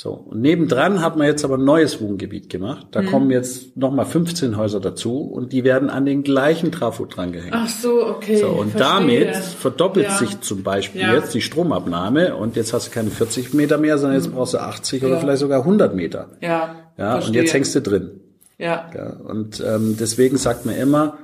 So, 0.00 0.12
und 0.12 0.42
nebendran 0.42 1.02
hat 1.02 1.16
man 1.16 1.26
jetzt 1.26 1.44
aber 1.44 1.58
ein 1.58 1.64
neues 1.64 2.00
Wohngebiet 2.00 2.48
gemacht. 2.48 2.86
Da 2.92 3.02
mhm. 3.02 3.06
kommen 3.06 3.30
jetzt 3.32 3.76
nochmal 3.76 4.06
15 4.06 4.56
Häuser 4.56 4.78
dazu 4.78 5.22
und 5.22 5.52
die 5.52 5.64
werden 5.64 5.90
an 5.90 6.06
den 6.06 6.22
gleichen 6.22 6.70
Trafo 6.70 7.04
drangehängt. 7.04 7.52
Ach 7.52 7.68
so, 7.68 8.06
okay. 8.06 8.36
So, 8.36 8.46
und 8.46 8.70
verstehe. 8.70 9.24
damit 9.24 9.34
verdoppelt 9.34 10.06
ja. 10.06 10.16
sich 10.16 10.40
zum 10.40 10.62
Beispiel 10.62 11.00
ja. 11.00 11.14
jetzt 11.14 11.34
die 11.34 11.40
Stromabnahme 11.40 12.36
und 12.36 12.54
jetzt 12.54 12.72
hast 12.72 12.86
du 12.86 12.90
keine 12.92 13.10
40 13.10 13.54
Meter 13.54 13.76
mehr, 13.78 13.98
sondern 13.98 14.20
jetzt 14.20 14.30
mhm. 14.30 14.36
brauchst 14.36 14.54
du 14.54 14.58
80 14.58 15.02
ja. 15.02 15.08
oder 15.08 15.18
vielleicht 15.18 15.40
sogar 15.40 15.62
100 15.62 15.96
Meter. 15.96 16.28
Ja. 16.40 16.76
Ja, 16.96 17.10
verstehe. 17.14 17.30
und 17.30 17.34
jetzt 17.34 17.54
hängst 17.54 17.74
du 17.74 17.80
drin. 17.80 18.20
Ja. 18.56 18.88
ja 18.94 19.14
und 19.14 19.60
ähm, 19.66 19.96
deswegen 19.98 20.36
sagt 20.36 20.64
man 20.64 20.76
immer, 20.76 21.18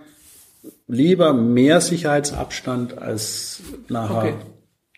lieber 0.88 1.32
mehr 1.32 1.80
Sicherheitsabstand 1.80 2.98
als 2.98 3.60
nachher 3.88 4.16
Okay. 4.16 4.34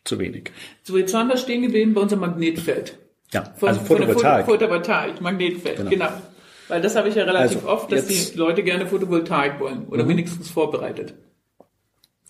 zu 0.03 0.19
wenig. 0.19 0.51
So, 0.83 0.97
jetzt 0.97 1.13
waren 1.13 1.29
wir 1.29 1.37
stehen 1.37 1.61
geblieben 1.61 1.93
bei 1.93 2.01
unserem 2.01 2.21
Magnetfeld. 2.21 2.97
Ja, 3.33 3.45
Von, 3.57 3.69
also 3.71 3.81
Photovoltaik. 3.81 4.47
Photovoltaik, 4.47 5.21
Magnetfeld, 5.21 5.89
genau. 5.91 6.09
Weil 6.69 6.81
das 6.81 6.97
habe 6.97 7.09
ich 7.09 7.15
ja 7.15 7.25
relativ 7.25 7.59
Also, 7.59 7.69
oft, 7.69 7.93
dass 7.93 8.07
die 8.07 8.37
Leute 8.37 8.63
gerne 8.63 8.87
Photovoltaik 8.87 9.61
wollen 9.61 9.87
oder 9.89 10.05
Mhm. 10.05 10.09
wenigstens 10.11 10.51
vorbereitet. 10.51 11.15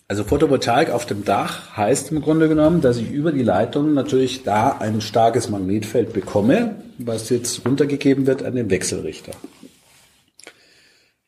Also 0.09 0.23
Photovoltaik 0.23 0.89
auf 0.89 1.05
dem 1.05 1.25
Dach 1.25 1.75
heißt 1.75 2.11
im 2.11 2.21
Grunde 2.21 2.47
genommen, 2.47 2.79
dass 2.81 2.97
ich 2.97 3.11
über 3.11 3.31
die 3.33 3.43
Leitung 3.43 3.93
natürlich 3.93 4.43
da 4.43 4.77
ein 4.79 5.01
starkes 5.01 5.49
Magnetfeld 5.49 6.13
bekomme, 6.13 6.75
was 6.97 7.29
jetzt 7.29 7.65
runtergegeben 7.65 8.25
wird 8.25 8.41
an 8.43 8.55
den 8.55 8.69
Wechselrichter. 8.69 9.33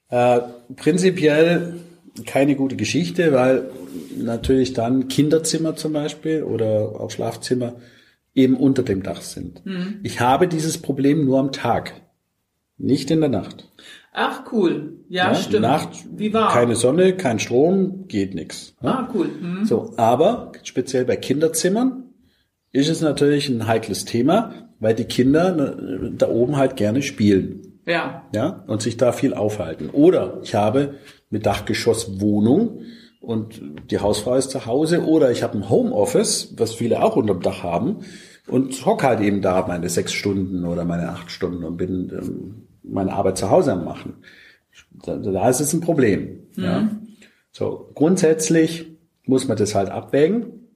Äh, 0.09 0.39
prinzipiell 0.75 1.75
keine 2.25 2.55
gute 2.55 2.75
Geschichte, 2.75 3.33
weil 3.33 3.69
natürlich 4.17 4.73
dann 4.73 5.07
Kinderzimmer 5.07 5.75
zum 5.75 5.93
Beispiel 5.93 6.43
oder 6.43 6.99
auch 6.99 7.11
Schlafzimmer 7.11 7.73
eben 8.35 8.55
unter 8.55 8.83
dem 8.83 9.03
Dach 9.03 9.21
sind. 9.21 9.61
Ich 10.03 10.19
habe 10.19 10.47
dieses 10.47 10.77
Problem 10.81 11.25
nur 11.25 11.39
am 11.39 11.51
Tag, 11.51 11.93
nicht 12.77 13.11
in 13.11 13.19
der 13.19 13.29
Nacht. 13.29 13.67
Ach, 14.13 14.43
cool. 14.51 14.93
Ja, 15.09 15.29
Ja, 15.29 15.35
stimmt. 15.35 15.61
Nacht, 15.61 15.89
Wie 16.15 16.33
war? 16.33 16.51
keine 16.51 16.75
Sonne, 16.75 17.13
kein 17.15 17.39
Strom, 17.39 18.07
geht 18.07 18.33
nichts. 18.35 18.75
Ah, 18.81 19.07
cool. 19.13 19.29
Hm. 19.39 19.65
So, 19.65 19.93
aber 19.97 20.51
speziell 20.63 21.05
bei 21.05 21.15
Kinderzimmern 21.15 22.03
ist 22.71 22.89
es 22.89 23.01
natürlich 23.01 23.49
ein 23.49 23.67
heikles 23.67 24.05
Thema, 24.05 24.69
weil 24.79 24.95
die 24.95 25.03
Kinder 25.05 25.55
ne, 25.55 26.11
da 26.17 26.29
oben 26.29 26.55
halt 26.57 26.75
gerne 26.75 27.01
spielen, 27.01 27.79
Ja. 27.85 28.23
ja, 28.33 28.63
und 28.67 28.81
sich 28.81 28.97
da 28.97 29.11
viel 29.11 29.33
aufhalten. 29.33 29.89
Oder 29.89 30.39
ich 30.43 30.55
habe 30.55 30.95
mit 31.29 31.45
Dachgeschoss 31.45 32.19
Wohnung 32.21 32.81
und 33.19 33.61
die 33.91 33.99
Hausfrau 33.99 34.35
ist 34.35 34.51
zu 34.51 34.65
Hause 34.65 35.05
oder 35.05 35.31
ich 35.31 35.43
habe 35.43 35.57
ein 35.57 35.69
Homeoffice, 35.69 36.53
was 36.57 36.73
viele 36.73 37.03
auch 37.03 37.15
unterm 37.15 37.41
Dach 37.41 37.63
haben 37.63 37.97
und 38.47 38.85
hock 38.85 39.03
halt 39.03 39.19
eben 39.19 39.41
da 39.41 39.65
meine 39.67 39.89
sechs 39.89 40.13
Stunden 40.13 40.65
oder 40.65 40.85
meine 40.85 41.09
acht 41.09 41.31
Stunden 41.31 41.63
und 41.63 41.77
bin 41.77 42.11
ähm, 42.11 42.67
meine 42.83 43.13
Arbeit 43.13 43.37
zu 43.37 43.49
Hause 43.49 43.73
am 43.73 43.83
machen. 43.83 44.23
Da, 45.05 45.17
da 45.17 45.49
ist 45.49 45.59
es 45.59 45.73
ein 45.73 45.81
Problem. 45.81 46.47
Ja. 46.55 46.89
So, 47.51 47.91
grundsätzlich 47.93 48.87
muss 49.25 49.47
man 49.47 49.57
das 49.57 49.75
halt 49.75 49.89
abwägen. 49.89 50.67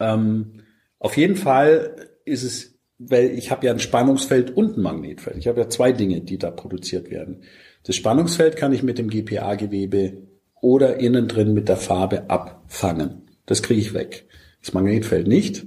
Ähm, 0.00 0.62
auf 0.98 1.16
jeden 1.16 1.36
Fall 1.36 1.96
ist 2.24 2.42
es, 2.42 2.78
weil 2.98 3.30
ich 3.30 3.50
habe 3.50 3.66
ja 3.66 3.72
ein 3.72 3.78
Spannungsfeld 3.78 4.56
und 4.56 4.76
ein 4.76 4.82
Magnetfeld. 4.82 5.36
Ich 5.36 5.46
habe 5.46 5.60
ja 5.60 5.68
zwei 5.68 5.92
Dinge, 5.92 6.22
die 6.22 6.38
da 6.38 6.50
produziert 6.50 7.10
werden. 7.10 7.42
Das 7.84 7.94
Spannungsfeld 7.94 8.56
kann 8.56 8.72
ich 8.72 8.82
mit 8.82 8.98
dem 8.98 9.08
GPA-Gewebe 9.08 10.26
oder 10.66 10.96
innen 10.96 11.28
drin 11.28 11.54
mit 11.54 11.68
der 11.68 11.76
Farbe 11.76 12.28
abfangen. 12.28 13.22
Das 13.46 13.62
kriege 13.62 13.80
ich 13.80 13.94
weg. 13.94 14.26
Das 14.60 14.74
Magnetfeld 14.74 15.28
nicht. 15.28 15.64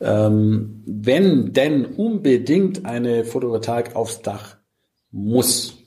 Ähm, 0.00 0.82
wenn 0.86 1.52
denn 1.52 1.84
unbedingt 1.84 2.84
eine 2.84 3.24
Photovoltaik 3.24 3.94
aufs 3.94 4.22
Dach 4.22 4.56
muss, 5.12 5.78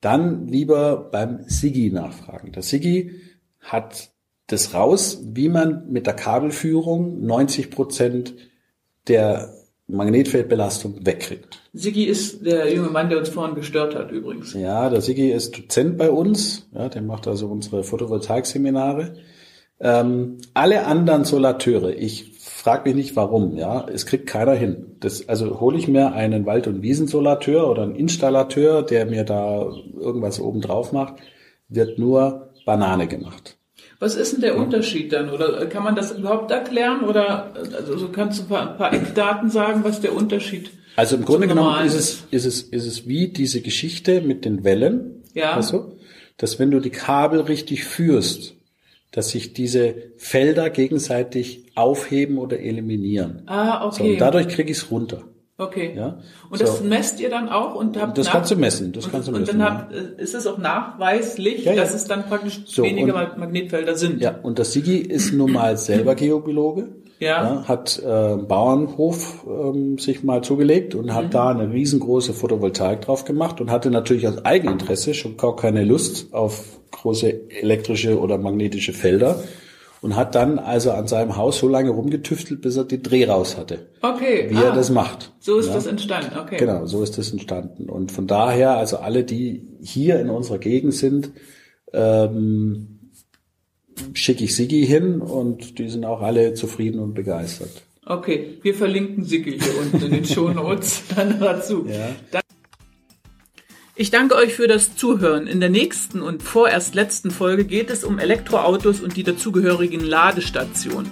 dann 0.00 0.46
lieber 0.46 1.08
beim 1.10 1.40
Sigi 1.48 1.90
nachfragen. 1.90 2.52
Der 2.52 2.62
Sigi 2.62 3.20
hat 3.58 4.10
das 4.46 4.72
raus, 4.72 5.22
wie 5.24 5.48
man 5.48 5.90
mit 5.90 6.06
der 6.06 6.14
Kabelführung 6.14 7.26
90 7.26 7.72
Prozent 7.72 8.36
der 9.08 9.52
Magnetfeldbelastung 9.88 11.04
wegkriegt. 11.04 11.65
Sigi 11.76 12.04
ist 12.04 12.44
der 12.44 12.72
junge 12.72 12.88
Mann, 12.88 13.10
der 13.10 13.18
uns 13.18 13.28
vorhin 13.28 13.54
gestört 13.54 13.94
hat, 13.94 14.10
übrigens. 14.10 14.54
Ja, 14.54 14.88
der 14.88 15.02
Sigi 15.02 15.30
ist 15.30 15.56
Dozent 15.56 15.98
bei 15.98 16.10
uns. 16.10 16.68
Ja, 16.74 16.88
der 16.88 17.02
macht 17.02 17.28
also 17.28 17.48
unsere 17.48 17.84
Photovoltaik-Seminare. 17.84 19.16
Ähm, 19.78 20.38
alle 20.54 20.86
anderen 20.86 21.24
Solateure, 21.24 21.90
ich 21.90 22.32
frage 22.40 22.88
mich 22.88 22.96
nicht 22.96 23.16
warum, 23.16 23.56
ja, 23.56 23.86
es 23.92 24.06
kriegt 24.06 24.26
keiner 24.26 24.54
hin. 24.54 24.96
Das, 25.00 25.28
also 25.28 25.60
hole 25.60 25.76
ich 25.76 25.86
mir 25.86 26.14
einen 26.14 26.46
Wald- 26.46 26.66
und 26.66 26.80
Wiesensolateur 26.80 27.70
oder 27.70 27.82
einen 27.82 27.94
Installateur, 27.94 28.82
der 28.82 29.04
mir 29.04 29.24
da 29.24 29.70
irgendwas 30.00 30.40
oben 30.40 30.62
drauf 30.62 30.92
macht, 30.92 31.16
wird 31.68 31.98
nur 31.98 32.54
Banane 32.64 33.06
gemacht. 33.06 33.58
Was 33.98 34.16
ist 34.16 34.32
denn 34.32 34.40
der 34.40 34.56
Unterschied 34.56 35.12
dann? 35.12 35.30
Oder 35.30 35.66
kann 35.66 35.84
man 35.84 35.94
das 35.94 36.12
überhaupt 36.12 36.50
erklären? 36.50 37.02
Oder 37.04 37.52
also 37.76 38.08
kannst 38.08 38.38
du 38.38 38.42
ein 38.44 38.48
paar, 38.48 38.70
ein 38.70 38.76
paar 38.76 38.92
Eckdaten 38.92 39.50
sagen, 39.50 39.84
was 39.84 40.00
der 40.00 40.14
Unterschied 40.14 40.70
Also 40.96 41.16
im 41.16 41.24
Grunde 41.24 41.46
genommen 41.46 41.84
ist 41.86 41.94
es, 41.94 42.24
ist 42.30 42.44
es, 42.46 42.62
ist 42.62 42.86
es 42.86 43.06
wie 43.06 43.28
diese 43.28 43.60
Geschichte 43.60 44.22
mit 44.22 44.44
den 44.44 44.64
Wellen. 44.64 45.22
Ja. 45.34 45.52
Also, 45.52 45.96
dass 46.38 46.58
wenn 46.58 46.70
du 46.70 46.80
die 46.80 46.90
Kabel 46.90 47.40
richtig 47.42 47.84
führst, 47.84 48.54
dass 49.12 49.30
sich 49.30 49.52
diese 49.52 49.94
Felder 50.16 50.68
gegenseitig 50.70 51.66
aufheben 51.74 52.38
oder 52.38 52.58
eliminieren. 52.60 53.42
Ah, 53.46 53.90
So, 53.90 54.02
okay. 54.02 54.12
und 54.14 54.20
dadurch 54.20 54.48
krieg 54.48 54.68
ich 54.70 54.78
es 54.78 54.90
runter. 54.90 55.22
okay. 55.58 55.94
Ja, 55.96 56.18
Und 56.50 56.60
das 56.60 56.78
so. 56.78 56.84
messt 56.84 57.18
ihr 57.20 57.30
dann 57.30 57.48
auch 57.48 57.74
und 57.74 57.98
habt 57.98 58.18
Das 58.18 58.26
nach- 58.26 58.32
kannst 58.34 58.50
du 58.50 58.56
messen, 58.56 58.92
das 58.92 59.06
und, 59.06 59.12
kannst 59.12 59.28
du 59.28 59.32
Und 59.32 59.40
messen, 59.40 59.58
dann 59.58 59.74
habt, 59.74 59.94
äh, 59.94 60.22
ist 60.22 60.34
es 60.34 60.46
auch 60.46 60.58
nachweislich, 60.58 61.64
Ja, 61.64 61.72
ja. 61.72 61.82
dass 61.82 61.94
es 61.94 62.04
dann 62.04 62.26
praktisch 62.26 62.60
So, 62.66 62.82
weniger 62.82 63.06
und- 63.14 63.20
Mag- 63.20 63.38
Magnetfelder 63.38 63.96
sind. 63.96 64.20
Ja, 64.20 64.38
und 64.42 64.58
der 64.58 64.64
Sigi 64.66 64.96
ist 64.98 65.32
nun 65.32 65.52
mal 65.52 65.76
selber 65.78 66.14
Geobiologe. 66.14 66.88
Ja. 67.18 67.64
hat 67.66 67.98
äh, 67.98 68.36
Bauernhof 68.36 69.46
ähm, 69.46 69.98
sich 69.98 70.22
mal 70.22 70.42
zugelegt 70.42 70.94
und 70.94 71.14
hat 71.14 71.32
da 71.34 71.48
eine 71.48 71.72
riesengroße 71.72 72.34
Photovoltaik 72.34 73.00
drauf 73.00 73.24
gemacht 73.24 73.60
und 73.60 73.70
hatte 73.70 73.90
natürlich 73.90 74.28
aus 74.28 74.44
Eigeninteresse 74.44 75.14
schon 75.14 75.36
gar 75.36 75.56
keine 75.56 75.84
Lust 75.84 76.34
auf 76.34 76.80
große 76.90 77.50
elektrische 77.60 78.20
oder 78.20 78.38
magnetische 78.38 78.92
Felder 78.92 79.42
und 80.02 80.14
hat 80.14 80.34
dann 80.34 80.58
also 80.58 80.92
an 80.92 81.08
seinem 81.08 81.36
Haus 81.36 81.58
so 81.58 81.68
lange 81.68 81.90
rumgetüftelt, 81.90 82.60
bis 82.60 82.76
er 82.76 82.84
den 82.84 83.02
Dreh 83.02 83.24
raus 83.24 83.56
hatte, 83.56 83.86
Okay. 84.02 84.46
wie 84.50 84.56
ah, 84.56 84.64
er 84.66 84.72
das 84.72 84.90
macht. 84.90 85.32
So 85.40 85.58
ist 85.58 85.68
ja. 85.68 85.74
das 85.74 85.86
entstanden. 85.86 86.38
Okay. 86.38 86.58
Genau, 86.58 86.86
so 86.86 87.02
ist 87.02 87.18
das 87.18 87.32
entstanden. 87.32 87.88
Und 87.88 88.12
von 88.12 88.26
daher, 88.26 88.76
also 88.76 88.98
alle, 88.98 89.24
die 89.24 89.66
hier 89.80 90.20
in 90.20 90.30
unserer 90.30 90.58
Gegend 90.58 90.94
sind, 90.94 91.32
ähm, 91.92 92.95
schicke 94.14 94.44
ich 94.44 94.54
Sigi 94.56 94.86
hin 94.86 95.20
und 95.20 95.78
die 95.78 95.88
sind 95.88 96.04
auch 96.04 96.20
alle 96.22 96.54
zufrieden 96.54 96.98
und 97.00 97.14
begeistert. 97.14 97.82
Okay, 98.04 98.58
wir 98.62 98.74
verlinken 98.74 99.24
Sigi 99.24 99.58
hier 99.60 99.78
unten 99.80 100.04
in 100.06 100.10
den 100.12 100.24
Shownotes 100.24 101.02
dann 101.16 101.40
dazu. 101.40 101.86
Ja. 101.88 102.10
Dann- 102.30 102.42
Ich 103.96 104.10
danke 104.10 104.34
euch 104.36 104.52
für 104.54 104.68
das 104.68 104.94
Zuhören. 104.96 105.46
In 105.46 105.58
der 105.60 105.70
nächsten 105.70 106.20
und 106.22 106.42
vorerst 106.42 106.94
letzten 106.94 107.30
Folge 107.30 107.64
geht 107.64 107.90
es 107.90 108.04
um 108.04 108.18
Elektroautos 108.18 109.00
und 109.00 109.16
die 109.16 109.22
dazugehörigen 109.24 110.00
Ladestationen. 110.00 111.10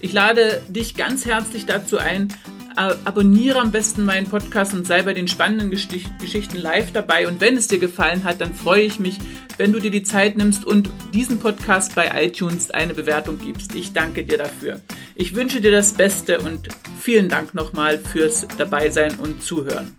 Ich 0.00 0.12
lade 0.12 0.62
dich 0.68 0.94
ganz 0.96 1.24
herzlich 1.24 1.64
dazu 1.66 1.96
ein, 1.98 2.28
abonniere 2.76 3.60
am 3.60 3.72
besten 3.72 4.04
meinen 4.04 4.26
Podcast 4.26 4.74
und 4.74 4.86
sei 4.86 5.02
bei 5.02 5.14
den 5.14 5.28
spannenden 5.28 5.70
Geschichten 5.70 6.58
live 6.58 6.92
dabei. 6.92 7.26
Und 7.26 7.40
wenn 7.40 7.56
es 7.56 7.68
dir 7.68 7.78
gefallen 7.78 8.24
hat, 8.24 8.40
dann 8.40 8.54
freue 8.54 8.82
ich 8.82 9.00
mich, 9.00 9.18
wenn 9.56 9.72
du 9.72 9.80
dir 9.80 9.90
die 9.90 10.02
Zeit 10.02 10.36
nimmst 10.36 10.64
und 10.64 10.90
diesen 11.14 11.38
Podcast 11.38 11.94
bei 11.94 12.10
iTunes 12.24 12.70
eine 12.70 12.94
Bewertung 12.94 13.38
gibst. 13.38 13.74
Ich 13.74 13.92
danke 13.92 14.24
dir 14.24 14.38
dafür. 14.38 14.80
Ich 15.14 15.34
wünsche 15.34 15.60
dir 15.60 15.70
das 15.72 15.94
Beste 15.94 16.38
und 16.40 16.68
vielen 17.00 17.28
Dank 17.28 17.54
nochmal 17.54 17.98
fürs 17.98 18.46
Dabeisein 18.58 19.14
und 19.16 19.42
Zuhören. 19.42 19.94